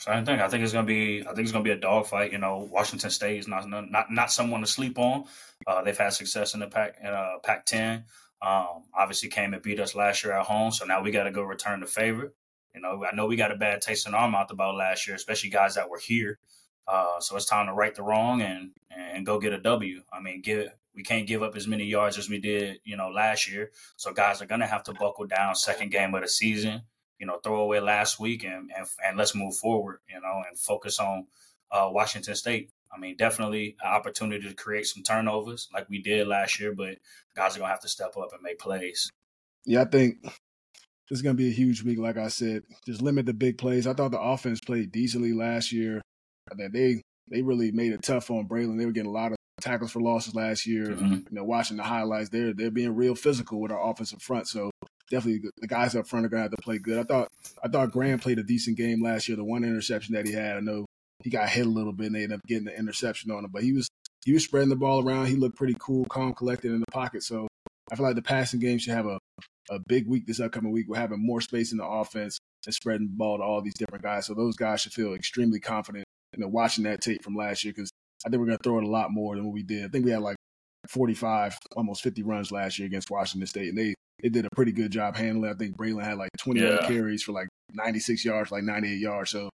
[0.00, 0.40] Same thing.
[0.40, 1.20] I think it's gonna be.
[1.20, 2.32] I think it's gonna be a dogfight.
[2.32, 5.24] You know, Washington State is not not not someone to sleep on.
[5.66, 8.04] Uh, they've had success in the Pac in, uh, Pac ten.
[8.40, 11.30] Um, obviously came and beat us last year at home, so now we got to
[11.30, 12.32] go return the favor.
[12.74, 15.16] You know, I know we got a bad taste in our mouth about last year,
[15.16, 16.38] especially guys that were here.
[16.88, 20.02] Uh, so it's time to right the wrong and and go get a W.
[20.10, 23.10] I mean, give we can't give up as many yards as we did, you know,
[23.10, 23.70] last year.
[23.98, 25.56] So guys are gonna have to buckle down.
[25.56, 26.84] Second game of the season
[27.20, 30.58] you know, throw away last week and, and and let's move forward, you know, and
[30.58, 31.26] focus on
[31.70, 32.70] uh, Washington State.
[32.92, 36.96] I mean, definitely an opportunity to create some turnovers like we did last year, but
[37.36, 39.10] guys are gonna have to step up and make plays.
[39.64, 41.98] Yeah, I think this is going to be a huge week.
[41.98, 43.86] Like I said, just limit the big plays.
[43.86, 46.00] I thought the offense played decently last year.
[46.56, 48.78] Think they they really made it tough on Braylon.
[48.78, 50.86] They were getting a lot of tackles for losses last year.
[50.86, 51.18] Mhm.
[51.18, 54.48] You know, watching the highlights, they're they're being real physical with our offensive front.
[54.48, 54.69] So
[55.10, 56.98] definitely the guys up front are to have to play good.
[56.98, 57.28] I thought
[57.62, 59.36] I thought Graham played a decent game last year.
[59.36, 60.86] The one interception that he had, I know
[61.22, 63.50] he got hit a little bit and they ended up getting the interception on him,
[63.52, 63.88] but he was
[64.24, 65.26] he was spreading the ball around.
[65.26, 67.22] He looked pretty cool, calm, collected in the pocket.
[67.22, 67.48] So
[67.90, 69.18] I feel like the passing game should have a,
[69.70, 70.86] a big week this upcoming week.
[70.88, 74.04] We're having more space in the offense and spreading the ball to all these different
[74.04, 74.26] guys.
[74.26, 76.04] So those guys should feel extremely confident,
[76.36, 77.90] you know, watching that tape from last year because
[78.24, 79.84] I think we're going to throw it a lot more than what we did.
[79.84, 80.36] I think we had like
[80.88, 84.72] 45, almost 50 runs last year against Washington State, and they they did a pretty
[84.72, 85.50] good job handling.
[85.50, 86.86] I think Braylon had like 21 Yeah.
[86.86, 89.30] carries for like 96 yards, like 98 yards.
[89.30, 89.48] So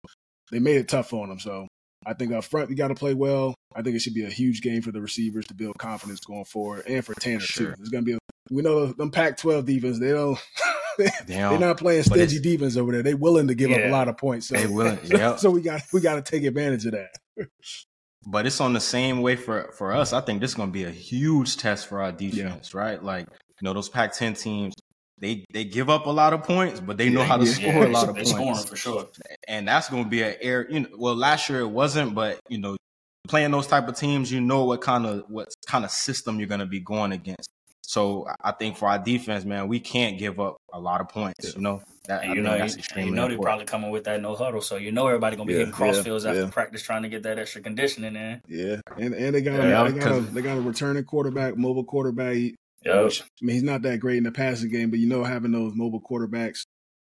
[0.50, 1.38] they made it tough on them.
[1.38, 1.66] So
[2.06, 3.54] I think up front you got to play well.
[3.76, 6.44] I think it should be a huge game for the receivers to build confidence going
[6.46, 7.72] forward, and for Tanner Sure.
[7.72, 7.74] too.
[7.80, 8.14] It's gonna be.
[8.14, 8.18] A,
[8.50, 9.98] we know them Pac-12 defense.
[9.98, 10.38] They don't.
[10.96, 13.02] They They're don't- playing stingy defense over there.
[13.02, 14.46] They're willing to give up a lot of points.
[14.46, 15.40] So They willing, yep.
[15.40, 17.10] so we got we got to take advantage of that.
[18.26, 20.12] But it's on the same way for for us.
[20.12, 23.02] I think this is going to be a huge test for our defense, right?
[23.02, 24.74] Like you know those Pac-10 teams,
[25.18, 27.52] they they give up a lot of points, but they know Yeah, how to yeah.
[27.52, 29.08] score a lot of they points, scoring for sure.
[29.46, 30.66] and that's going to be an air.
[30.70, 32.76] You know, well last year it wasn't, but you know
[33.28, 36.48] playing those type of teams, you know what kind of what kind of system you're
[36.48, 37.48] gonna be going against.
[37.94, 41.54] So I think for our defense, man, we can't give up a lot of points.
[41.54, 44.34] You know, that, you know, that's extremely you know they're probably coming with that no
[44.34, 46.50] huddle, so you know everybody gonna be yeah, hitting crossfields yeah, after yeah.
[46.50, 48.42] practice trying to get that extra conditioning in.
[48.48, 51.84] Yeah, and and they got a, they got a, they got a returning quarterback, mobile
[51.84, 52.36] quarterback.
[52.84, 53.04] Yep.
[53.04, 55.52] Which, I mean, he's not that great in the passing game, but you know, having
[55.52, 56.64] those mobile quarterbacks,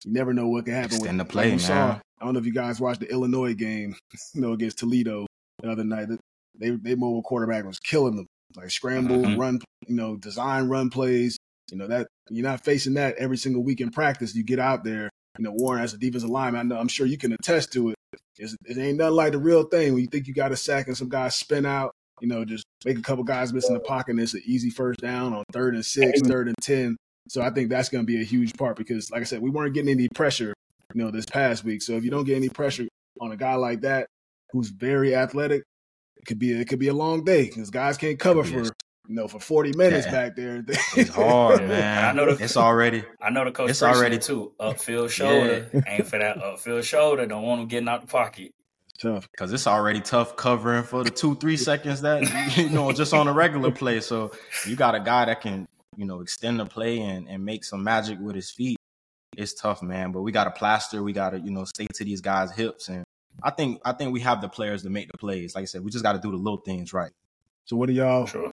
[0.05, 0.97] you never know what can happen.
[0.97, 1.59] Extend with, the play, like man.
[1.59, 3.95] Saw, I don't know if you guys watched the Illinois game,
[4.35, 5.25] you know, against Toledo
[5.63, 6.09] the other night.
[6.59, 9.39] They they mobile quarterback was killing them, like scramble, mm-hmm.
[9.39, 11.37] run, you know, design run plays.
[11.71, 14.35] You know that you're not facing that every single week in practice.
[14.35, 15.09] You get out there.
[15.37, 17.89] You know, Warren as a defensive lineman, I know I'm sure you can attest to
[17.89, 17.95] it.
[18.37, 20.87] It's, it ain't nothing like the real thing when you think you got a sack
[20.87, 21.91] and some guys spin out.
[22.21, 24.69] You know, just make a couple guys miss in the pocket and it's an easy
[24.69, 26.95] first down on third and six, third and ten.
[27.27, 29.49] So I think that's going to be a huge part because, like I said, we
[29.49, 30.53] weren't getting any pressure,
[30.93, 31.81] you know, this past week.
[31.81, 32.87] So if you don't get any pressure
[33.19, 34.07] on a guy like that
[34.51, 35.63] who's very athletic,
[36.25, 38.71] could be it could be a long day because guys can't cover for
[39.07, 40.11] you know, for 40 minutes yeah.
[40.11, 40.63] back there.
[40.67, 42.05] it's hard, man.
[42.05, 43.03] I know the, it's already.
[43.21, 43.69] I know the coach.
[43.69, 45.69] It's already too upfield shoulder.
[45.73, 45.81] Yeah.
[45.87, 47.25] Ain't for that upfield shoulder.
[47.25, 48.53] Don't want him getting out the pocket.
[48.99, 52.23] Tough because it's already tough covering for the two three seconds that
[52.57, 53.99] you know just on a regular play.
[53.99, 54.31] So
[54.65, 57.83] you got a guy that can you know extend the play and and make some
[57.83, 58.77] magic with his feet.
[59.35, 60.11] It's tough, man.
[60.13, 61.03] But we got to plaster.
[61.03, 63.03] We got to you know stay to these guys' hips, and
[63.43, 65.55] I think I think we have the players to make the plays.
[65.55, 67.11] Like I said, we just got to do the little things right.
[67.65, 68.51] So what do y'all sure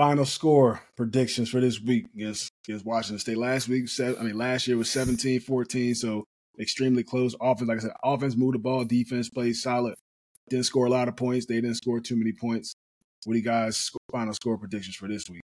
[0.00, 3.36] final score predictions for this week against, against Washington State.
[3.36, 6.24] Last week, I mean, last year was 17 14, so
[6.58, 7.34] extremely close.
[7.38, 9.94] Offense, like I said, offense moved the ball, defense played solid.
[10.48, 11.44] Didn't score a lot of points.
[11.44, 12.74] They didn't score too many points.
[13.24, 15.42] What do you guys final score predictions for this week?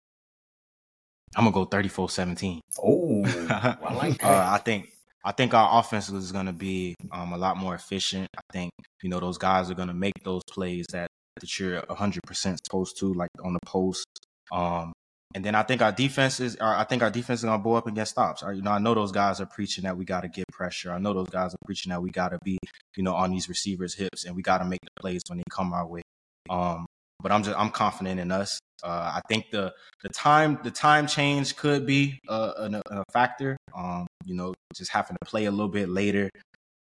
[1.35, 2.61] I'm gonna go 34 17.
[2.77, 4.27] Oh, I like that.
[4.27, 4.89] Uh, I think
[5.23, 8.27] I think our offense is going to be um, a lot more efficient.
[8.37, 11.07] I think you know those guys are going to make those plays that
[11.39, 14.05] that you're 100 percent supposed to, like on the post,
[14.51, 14.93] um,
[15.35, 17.87] and then I think our defense is, I think our defense is gonna blow up
[17.87, 18.43] and get stops.
[18.43, 20.91] You know, I know those guys are preaching that we got to get pressure.
[20.91, 22.59] I know those guys are preaching that we got to be,
[22.95, 25.43] you know, on these receivers' hips and we got to make the plays when they
[25.49, 26.01] come our way.
[26.49, 26.85] Um,
[27.19, 28.59] but I'm just, I'm confident in us.
[28.83, 33.57] Uh, I think the the time the time change could be a, a, a factor.
[33.75, 36.29] Um, you know, just having to play a little bit later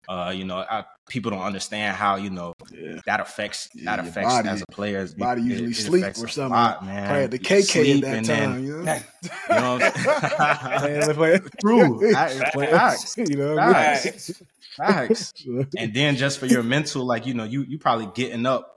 [0.08, 2.98] uh, you know, I, people don't understand how you know yeah.
[3.06, 5.06] that affects yeah, that affects body, as a player.
[5.16, 6.50] Body usually it, sleep or something.
[6.50, 7.06] Lot, man.
[7.06, 8.64] Probably the KK at that time.
[8.64, 9.78] Then, you know,
[10.88, 12.12] you know True.
[12.12, 13.16] Facts.
[13.16, 14.42] You know, facts.
[14.76, 15.32] Facts.
[15.78, 18.74] and then just for your mental, like you know, you you probably getting up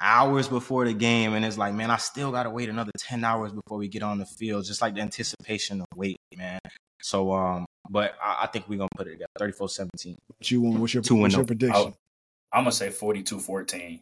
[0.00, 3.52] hours before the game, and it's like, man, I still gotta wait another ten hours
[3.52, 4.64] before we get on the field.
[4.64, 6.58] Just like the anticipation of wait, man.
[7.02, 9.52] So um, but I, I think we're gonna put it together.
[9.52, 10.16] 34-17.
[10.26, 10.78] What you want?
[10.78, 11.94] What's your, Two what's your prediction?
[12.52, 14.00] I'm gonna say 42-14.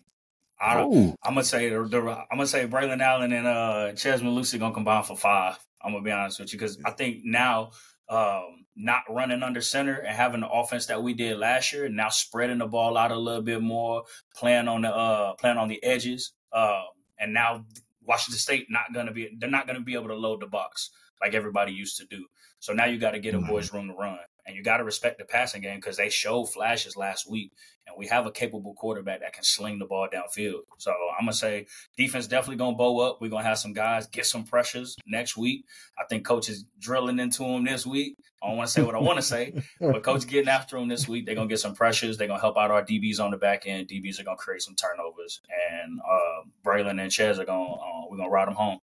[0.60, 4.58] I, am gonna say the, the, I'm gonna say Braylon Allen and uh Chez Mellusi
[4.58, 5.58] gonna combine for five.
[5.82, 7.70] I'm gonna be honest with you because I think now
[8.08, 12.08] um, not running under center and having the offense that we did last year, now
[12.08, 15.82] spreading the ball out a little bit more, playing on the uh playing on the
[15.82, 16.84] edges, um,
[17.18, 17.64] and now
[18.02, 21.34] Washington State not gonna be they're not gonna be able to load the box like
[21.34, 22.24] everybody used to do.
[22.64, 23.50] So now you got to get a mm-hmm.
[23.50, 26.46] boys room to run, and you got to respect the passing game because they showed
[26.46, 27.52] flashes last week,
[27.86, 30.60] and we have a capable quarterback that can sling the ball downfield.
[30.78, 31.66] So I'm gonna say
[31.98, 33.20] defense definitely gonna bow up.
[33.20, 35.66] We're gonna have some guys get some pressures next week.
[35.98, 38.16] I think coach is drilling into them this week.
[38.42, 40.88] I don't want to say what I want to say, but coach getting after them
[40.88, 41.26] this week.
[41.26, 42.16] They're gonna get some pressures.
[42.16, 43.88] They're gonna help out our DBs on the back end.
[43.88, 48.16] DBs are gonna create some turnovers, and uh, Braylon and Chez are gonna uh, we're
[48.16, 48.78] gonna ride them home.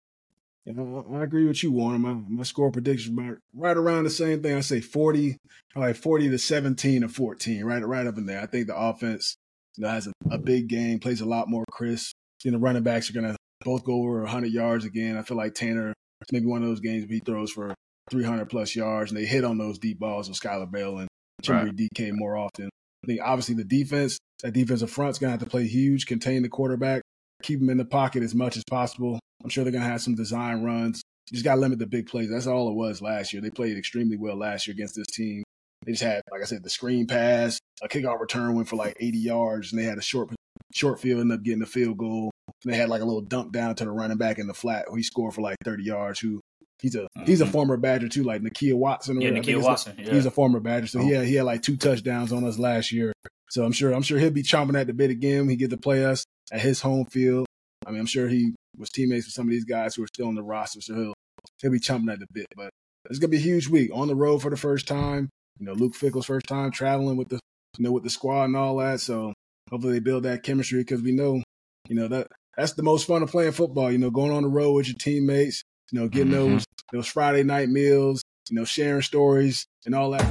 [0.67, 2.03] You know, I agree with you, Warren.
[2.03, 4.57] My, my score prediction about right around the same thing.
[4.57, 5.39] I say 40,
[5.75, 8.43] like 40 to 17 or 14, right, right up in there.
[8.43, 9.37] I think the offense
[9.77, 12.15] you know, has a, a big game, plays a lot more crisp.
[12.45, 15.17] You know, running backs are going to both go over 100 yards again.
[15.17, 15.95] I feel like Tanner,
[16.31, 17.75] maybe one of those games he throws for
[18.11, 21.09] 300 plus yards and they hit on those deep balls with Skyler Bell and
[21.43, 21.91] Chimere right.
[21.95, 22.69] Dike more often.
[23.03, 26.43] I think obviously the defense, that defensive front's going to have to play huge, contain
[26.43, 27.03] the quarterback,
[27.43, 29.19] keep him in the pocket as much as possible.
[29.43, 31.03] I'm sure they're going to have some design runs.
[31.31, 32.31] You just got to limit the big plays.
[32.31, 33.41] That's all it was last year.
[33.41, 35.45] They played extremely well last year against this team.
[35.87, 38.97] They just had, like I said, the screen pass, a kickoff return went for like
[39.01, 40.31] 80 yards, and they had a short
[40.73, 42.31] short field, ended up getting a field goal.
[42.65, 44.87] And they had like a little dump down to the running back in the flat
[44.89, 46.21] who he scored for like 30 yards.
[46.21, 46.41] Who
[46.83, 47.25] he's a mm-hmm.
[47.25, 49.21] he's a former Badger too, like Nakia Watson.
[49.21, 49.95] Yeah, Nakia Watson.
[49.99, 50.13] Yeah.
[50.13, 51.03] He's a former Badger, so oh.
[51.03, 53.13] he had he had like two touchdowns on us last year.
[53.49, 55.49] So I'm sure I'm sure he'll be chomping at the bit again.
[55.49, 57.47] He get to play us at his home field.
[57.87, 60.29] I mean, I'm sure he was teammates with some of these guys who are still
[60.29, 61.15] on the roster, so he'll
[61.61, 62.47] he'll be chomping at the bit.
[62.57, 62.71] But
[63.09, 65.29] it's gonna be a huge week on the road for the first time.
[65.59, 67.41] You know, Luke Fickell's first time traveling with the
[67.79, 69.01] you know with the squad and all that.
[69.01, 69.33] So
[69.71, 71.43] hopefully they build that chemistry because we know
[71.89, 73.91] you know that that's the most fun of playing football.
[73.91, 75.63] You know, going on the road with your teammates.
[75.93, 76.33] You know, getting Mhm.
[76.33, 78.23] those those Friday night meals.
[78.51, 80.25] You know, sharing stories and all that.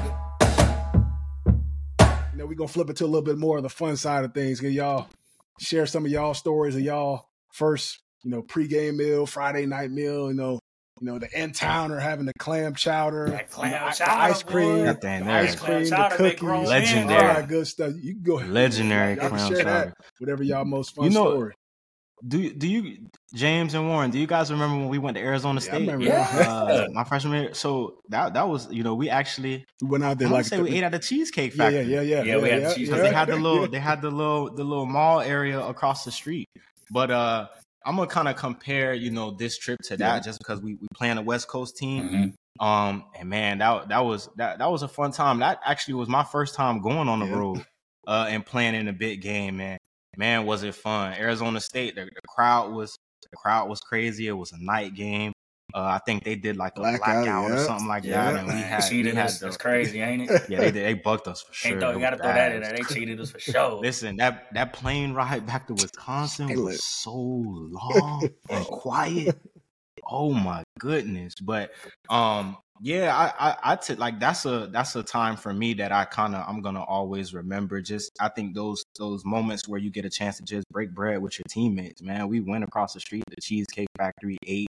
[2.34, 4.24] You know, we're gonna flip it to a little bit more of the fun side
[4.26, 4.60] of things.
[4.60, 5.08] Can y'all
[5.60, 10.30] share some of y'all stories of y'all first, you know, pregame meal, Friday night meal,
[10.30, 10.60] you know,
[11.02, 14.12] you know, the in town or having the clam chowder, That clam you know, the
[14.12, 17.22] ice cream, the ice cream, the Clam chowder cookies, grown all Legendary.
[17.36, 17.94] that good stuff.
[18.02, 18.50] You can go ahead.
[18.52, 19.96] Legendary Y'all clam share chowder.
[19.98, 20.08] that.
[20.20, 21.54] Whatever y'all most fun You know- story.
[22.28, 22.98] Do do you
[23.34, 24.12] James and Warren?
[24.12, 25.80] Do you guys remember when we went to Arizona Yeah, I State?
[25.82, 26.38] remember Yeah.
[26.38, 26.48] that.
[26.48, 27.54] Uh, my freshman year.
[27.54, 30.44] So that that was you know we actually We went out I there want like
[30.46, 31.84] to say we ate at the Cheesecake yeah, Factory.
[31.84, 34.12] yeah, yeah, yeah, Yeah, we had the cheese- they had the little they had the
[34.12, 36.48] little the little mall area across the street.
[36.92, 37.48] But uh
[37.86, 40.20] I'm gonna kind of compare, you know, this trip to that Yeah.
[40.20, 42.36] just because we we playing a West Coast team.
[42.60, 42.64] Mhm.
[42.66, 45.40] Um and man, that that was that that was a fun time.
[45.40, 47.36] That actually was my first time going on the Yeah.
[47.38, 47.66] road
[48.08, 49.78] uh and playing in a big game, man.
[50.20, 51.14] Man, was it fun.
[51.14, 52.98] Arizona State, the, the crowd was
[53.32, 54.28] the crowd was crazy.
[54.28, 55.32] It was a night game.
[55.74, 58.32] Uh, I think they did like a Blackout, blackout, or something like Yeah.
[58.34, 58.40] that.
[58.40, 59.40] And we Man, had, we had us.
[59.40, 60.42] the- That's crazy, ain't it?
[60.50, 60.84] Yeah, they did.
[60.86, 61.80] They bucked us for sure.
[61.80, 62.74] Can't you gotta throw that in there.
[62.74, 63.80] They cheated us for sure.
[63.80, 69.38] Listen, that that plane ride back to Wisconsin was so long and quiet.
[70.10, 71.36] Oh my goodness!
[71.42, 71.72] But
[72.10, 76.06] um, yeah, I I, took like that's a that's a time for me that I
[76.06, 77.82] kind of I'm gonna always remember.
[77.82, 81.22] Just I think those those moments where you get a chance to just break bread
[81.22, 82.02] with your teammates.
[82.02, 84.68] Man, we went across the street, the Cheesecake Factory, ate.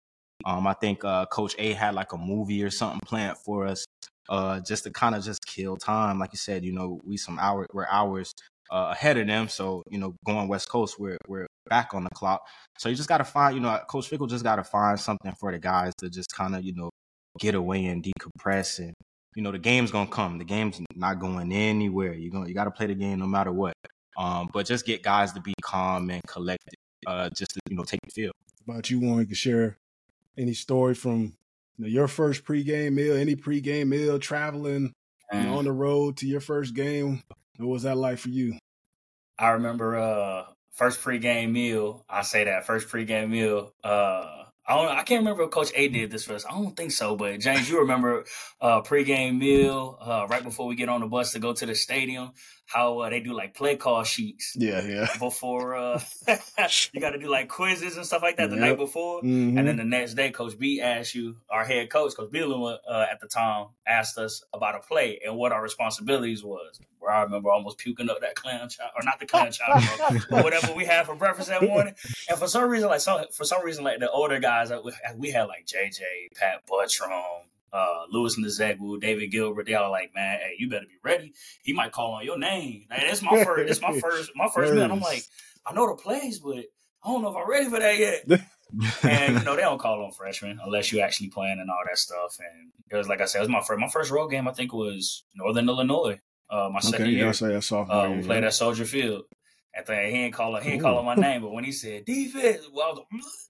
[0.46, 3.86] Um, I think uh, Coach A had like a movie or something planned for us,
[4.30, 6.20] uh, just to kind of just kill time.
[6.20, 8.34] Like you said, you know, we some hour we're hours
[8.72, 12.10] uh, ahead of them, so you know, going West Coast, we're we're back on the
[12.12, 12.42] clock.
[12.78, 15.34] So you just got to find, you know, Coach Fickell just got to find something
[15.40, 16.90] for the guys to just kind of, you know,
[17.40, 18.80] get away and decompress.
[18.80, 18.94] And
[19.36, 20.38] you know, the game's gonna come.
[20.38, 22.14] The game's not going anywhere.
[22.14, 23.74] You're gonna you got to play the game no matter what.
[24.18, 26.76] Um, but just get guys to be calm and collected.
[27.06, 28.34] Uh, just to, you know, take the field.
[28.68, 29.78] about you wanting to share
[30.38, 31.34] any story from
[31.78, 34.92] you know, your first pregame meal, any pregame meal, traveling
[35.34, 37.22] you know, on the road to your first game.
[37.58, 38.58] What was that like for you?
[39.38, 42.06] I remember uh first pregame meal.
[42.10, 43.74] I say that first pregame meal.
[43.84, 44.88] Uh, I don't.
[44.90, 46.46] I can't remember if Coach A did this for us.
[46.46, 47.16] I don't think so.
[47.16, 48.26] But James, you remember
[48.62, 51.76] uh pregame meal uh right before we get on the bus to go to the
[51.76, 52.32] stadium?
[52.68, 55.08] How uh, they do like play call sheets Yeah, yeah.
[55.20, 55.76] before.
[55.76, 56.00] uh
[56.94, 58.66] You got to do like quizzes and stuff like that the Yep.
[58.70, 59.22] night before.
[59.22, 59.58] Mhm.
[59.58, 63.06] And then the next day, Coach B asked you, our head coach, Coach Bielema, uh,
[63.12, 66.80] at the time, asked us about a play and what our responsibilities was.
[67.00, 69.86] Where I remember almost puking up that clam chowder, or not the clam chowder,
[70.30, 71.94] but whatever we had for breakfast that morning.
[72.28, 74.72] And for some reason, like some, for some reason, like the older guys,
[75.16, 76.02] we had like JJ,
[76.36, 77.44] Pat Butrym,
[77.76, 79.66] uh, Louis Nzegwu, David Gilbert.
[79.66, 81.34] They all like, man, hey, you better be ready.
[81.64, 82.86] He might call on your name.
[82.90, 83.70] Like, that's my first.
[83.70, 84.32] It's my first.
[84.36, 84.72] My first.
[84.72, 85.24] And I'm like,
[85.66, 86.58] I know the plays, but
[87.04, 88.42] I don't know if I'm ready for that yet.
[89.04, 91.98] and you know they don't call on freshmen unless you actually playing and all that
[91.98, 92.38] stuff.
[92.40, 94.48] And it was like I said, it was my first my first road game.
[94.48, 96.20] I think was Northern Illinois.
[96.50, 97.28] Uh, my second okay, yeah, year.
[97.28, 97.96] I'll say that sophomore.
[97.96, 98.48] Uh, we played yeah.
[98.48, 99.24] at Soldier Field.
[99.78, 102.68] I think he ain't calling he ain't calling my name, but when he said defense,
[102.72, 103.50] well, I, was,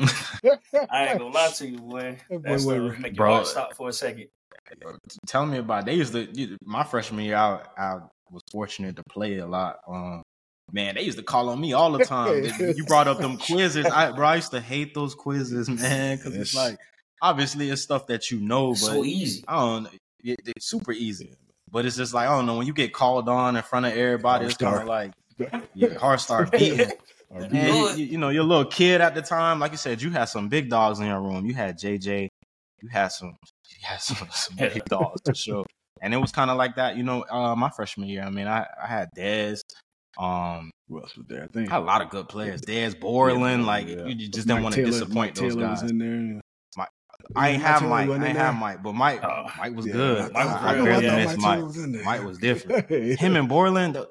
[0.90, 2.18] I ain't gonna lie to you, boy.
[2.28, 3.34] That boy That make your Bro.
[3.34, 4.28] heart stop for a second.
[5.26, 5.80] Tell me about.
[5.80, 5.86] It.
[5.86, 7.36] They used to my freshman year.
[7.36, 7.98] I, I
[8.30, 9.78] was fortunate to play a lot.
[9.88, 10.22] Um,
[10.72, 12.44] man, they used to call on me all the time.
[12.76, 14.26] you brought up them quizzes, I, bro.
[14.26, 16.78] I used to hate those quizzes, man, because it's like
[17.22, 19.44] obviously it's stuff that you know, but so easy.
[19.48, 19.88] I don't.
[20.22, 21.34] It, it's super easy,
[21.70, 23.92] but it's just like I don't know when you get called on in front of
[23.92, 24.46] everybody.
[24.46, 25.12] It's kind of like
[25.74, 26.90] your heart start beating.
[27.30, 27.96] Or And be- And Lord.
[27.98, 29.58] you, you know, you're a little kid at the time.
[29.60, 31.46] Like you said, you had some big dogs in your room.
[31.46, 32.28] You had JJ.
[32.82, 33.36] You had some.
[33.70, 35.66] You had some, some big dogs for sure.
[36.00, 37.22] And it was kind of like that, you know.
[37.28, 39.60] Uh, my freshman year, I mean, I, I had Dez.
[40.18, 41.44] Um, Who else was there?
[41.44, 42.60] I think I had a lot of good players.
[42.62, 44.06] Dez Borland, like Yeah.
[44.06, 45.82] you just Mike didn't want to Taylor- disappoint Mike those Taylor guys.
[45.82, 46.40] Was in there.
[47.36, 48.04] I ain't Mike have Taylor Mike.
[48.04, 48.54] I wasn't ain't have?
[48.56, 49.46] Mike, but Mike, Oh.
[49.58, 49.92] Mike was Yeah.
[49.92, 50.32] good.
[50.32, 50.84] Mike I, was I real.
[50.84, 51.64] barely I missed Mike Mike.
[51.66, 51.76] Was.
[52.04, 52.90] Mike was different.
[53.20, 54.06] Him and Borland, uh,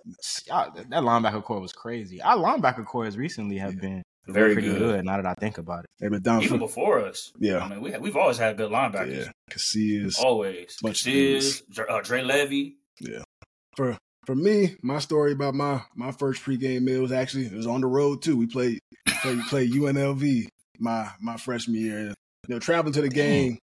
[0.47, 2.21] y'all- that linebacker core was crazy.
[2.21, 4.79] Our linebacker cores recently have been Very pretty good.
[4.79, 5.05] good.
[5.05, 5.89] Now that I think about it.
[5.99, 7.31] Hey, but down Even for, before us.
[7.39, 7.59] Yeah.
[7.59, 9.25] I mean, we have, we've always had good linebackers.
[9.25, 10.19] yeah, Casillas.
[10.19, 10.77] Always.
[10.81, 12.77] Bunch of Casillas, Dre, uh, Dre Levy.
[13.75, 17.67] For for me, my story about my my first pregame meal was actually it was
[17.67, 18.35] on the road too.
[18.37, 18.79] We played
[19.21, 20.47] played, played UNLV
[20.79, 22.13] my my freshman year.
[22.47, 23.59] You know, traveling to the game,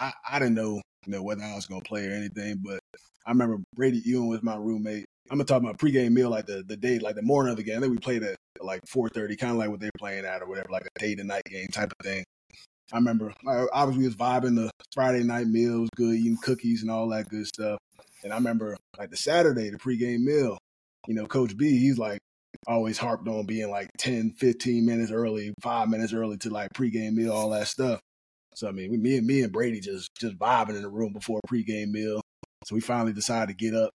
[0.00, 2.80] I, I didn't know you know whether I was gonna play or anything, but
[3.26, 5.06] I remember Bradie Ewing was my roommate.
[5.30, 7.62] I'm gonna talk about pregame meal like the the day, like the morning of the
[7.62, 7.78] game.
[7.78, 10.46] I think we played at like 4:30, kind of like what they're playing at or
[10.48, 12.24] whatever, like a day to night game type of thing.
[12.92, 17.08] I remember I, obviously was vibing the Friday night meals, good eating cookies and all
[17.08, 17.78] that good stuff.
[18.24, 20.58] And I remember like the Saturday, the pregame meal,
[21.06, 22.18] you know, Coach B, he's like,
[22.66, 27.14] always harped on being like 10, 15 minutes early, five minutes early to like pregame
[27.14, 28.00] meal, all that stuff.
[28.58, 31.12] So I mean, we, me and me and Bradie just just vibing in the room
[31.12, 32.20] before pregame meal.
[32.64, 33.90] So we finally decided to get up.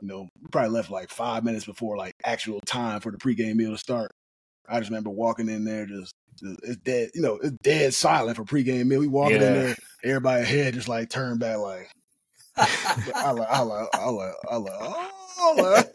[0.00, 3.56] You know, we probably left like five minutes before like actual time for the pregame
[3.56, 4.10] meal to start.
[4.66, 7.10] I just remember walking in there, just, just it's dead.
[7.14, 9.00] You know, it's dead silent for pregame meal.
[9.00, 9.48] We walking Yeah.
[9.48, 11.90] in there, everybody head just like turned back, like
[13.22, 15.86] I like, I like, I like, I like, oh, like,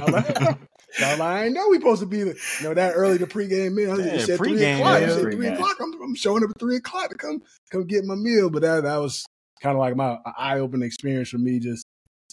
[0.00, 0.36] I like,
[1.02, 3.26] I like, I ain't know we supposed to be, the, you know, that early to
[3.26, 3.92] pregame meal.
[3.92, 5.00] I think Yeah, you said three pregame o'clock.
[5.00, 5.14] You meal.
[5.16, 5.54] said three Pregame.
[5.54, 5.76] o'clock.
[5.80, 8.50] I'm, I'm showing up at three o'clock to come, come get my meal.
[8.50, 9.24] But that, that was
[9.62, 11.84] kind of like my eye opening experience for me, just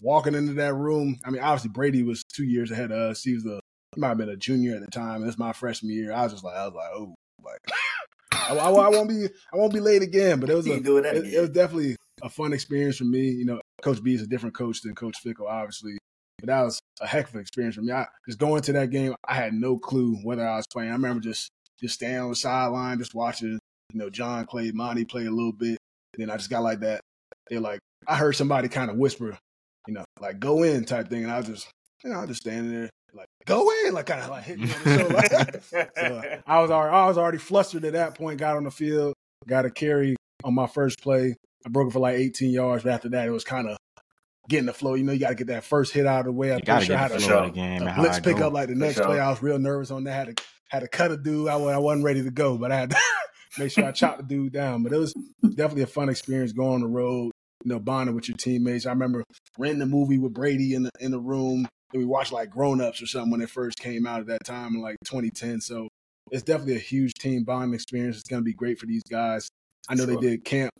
[0.01, 1.17] walking into that room.
[1.25, 3.23] I mean, obviously Bradie was two years ahead of us.
[3.23, 3.59] He was the,
[3.95, 5.23] he might have been a junior at the time.
[5.27, 6.11] It's my freshman year.
[6.11, 7.59] I was just like, I was like, oh, like,
[8.33, 10.39] I, I, I won't be, I won't be late again.
[10.39, 13.05] But it was a, You doing that it, it was definitely a fun experience for
[13.05, 13.29] me.
[13.29, 15.97] You know, Coach B is a different coach than Coach Fickell, obviously,
[16.39, 17.91] but that was a heck of an experience for me.
[17.91, 20.89] I just going to that game, I had no clue whether I was playing.
[20.89, 21.49] I remember just
[21.79, 23.59] just standing on the sideline, just watching.
[23.93, 25.77] You know, John played, Montee played a little bit.
[26.17, 27.01] then I just got like that.
[27.49, 29.37] They're like, I heard somebody kind of whisper,
[29.87, 31.67] you know, like go in type thing, and I was just,
[32.03, 34.65] you know, I was just standing there, like go in, like kind of like hitting
[34.65, 38.39] me on the so I was already, I was already flustered at that point.
[38.39, 39.13] Got on the field,
[39.47, 41.35] got a carry on my first play.
[41.65, 43.77] I broke it for like 18 yards, but after that, it was kind of
[44.47, 44.93] getting the flow.
[44.93, 46.51] You know, you got to get that first hit out of the way.
[46.51, 47.81] I'm You gotta sure I get the flow of the game.
[47.81, 49.05] a and blitz pick up like the next sure.
[49.05, 49.19] play.
[49.19, 50.27] I was real nervous on that.
[50.27, 51.47] Had to had to cut a dude.
[51.47, 52.97] I, I wasn't ready to go, but I had to
[53.57, 54.83] make sure I chopped the dude down.
[54.83, 55.13] But it was
[55.55, 57.31] definitely a fun experience going on the road.
[57.63, 58.85] You know, bonding with your teammates.
[58.85, 59.23] I remember
[59.57, 61.67] renting the movie with Bradie in the in the room.
[61.93, 64.43] And we watched like Grown Ups or something when it first came out at that
[64.43, 65.61] time in like 2010.
[65.61, 65.87] So
[66.31, 68.17] it's definitely a huge team bonding experience.
[68.19, 69.47] It's going to be great for these guys.
[69.87, 70.15] I know Sure.
[70.15, 70.71] they did camp,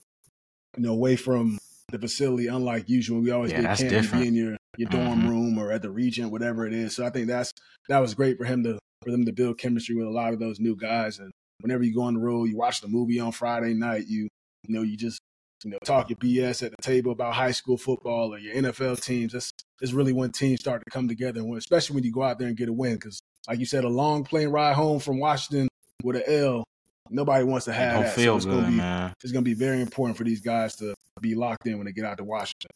[0.78, 1.58] you know, away from
[1.92, 3.22] the facility, unlike usual.
[3.22, 4.22] We always Yeah, that's to different.
[4.24, 5.30] be in your your dorm Mhm.
[5.30, 6.94] room or at the Regent, whatever it is.
[6.96, 7.54] So I think that's
[7.88, 10.40] that was great for him to for them to build chemistry with a lot of
[10.40, 11.20] those new guys.
[11.20, 14.28] And whenever you go on the road, you watch the movie on Friday night, you
[14.68, 15.20] you know, you just
[15.64, 19.00] you know talk your BS at the table about high school football or your NFL
[19.02, 19.32] teams.
[19.34, 19.52] That's
[19.82, 22.48] is really when teams start to come together, and especially when you go out there
[22.50, 22.96] and get a win.
[22.96, 25.68] Because like you said, a long plane ride home from Washington
[26.04, 26.64] with an L,
[27.10, 28.16] nobody wants to have don't that.
[28.16, 29.14] So it's good, gonna be man.
[29.24, 31.92] it's going to be very important for these guys to be locked in when they
[31.92, 32.72] get out to Washington.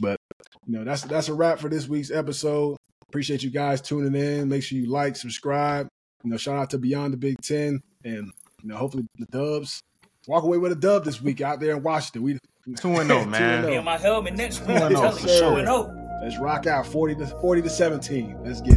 [0.00, 0.18] But
[0.66, 2.76] you know, that's that's a wrap for this week's episode.
[3.08, 4.48] Appreciate you guys tuning in.
[4.48, 5.88] Make sure you like, subscribe.
[6.22, 8.32] You know, shout out to Beyond the Big Ten, and
[8.62, 9.82] you know, hopefully the Dubs
[10.26, 12.22] walk away with a dub this week out there in Washington.
[12.22, 12.38] We
[12.76, 13.64] Two and oh, man.
[13.64, 13.68] Oh.
[13.68, 14.68] Be on my helmet next week.
[14.68, 15.58] Two and I'm oh, telling for you, sure.
[15.58, 15.90] and oh.
[16.22, 18.36] let's rock out forty to forty to seventeen.
[18.42, 18.76] Let's get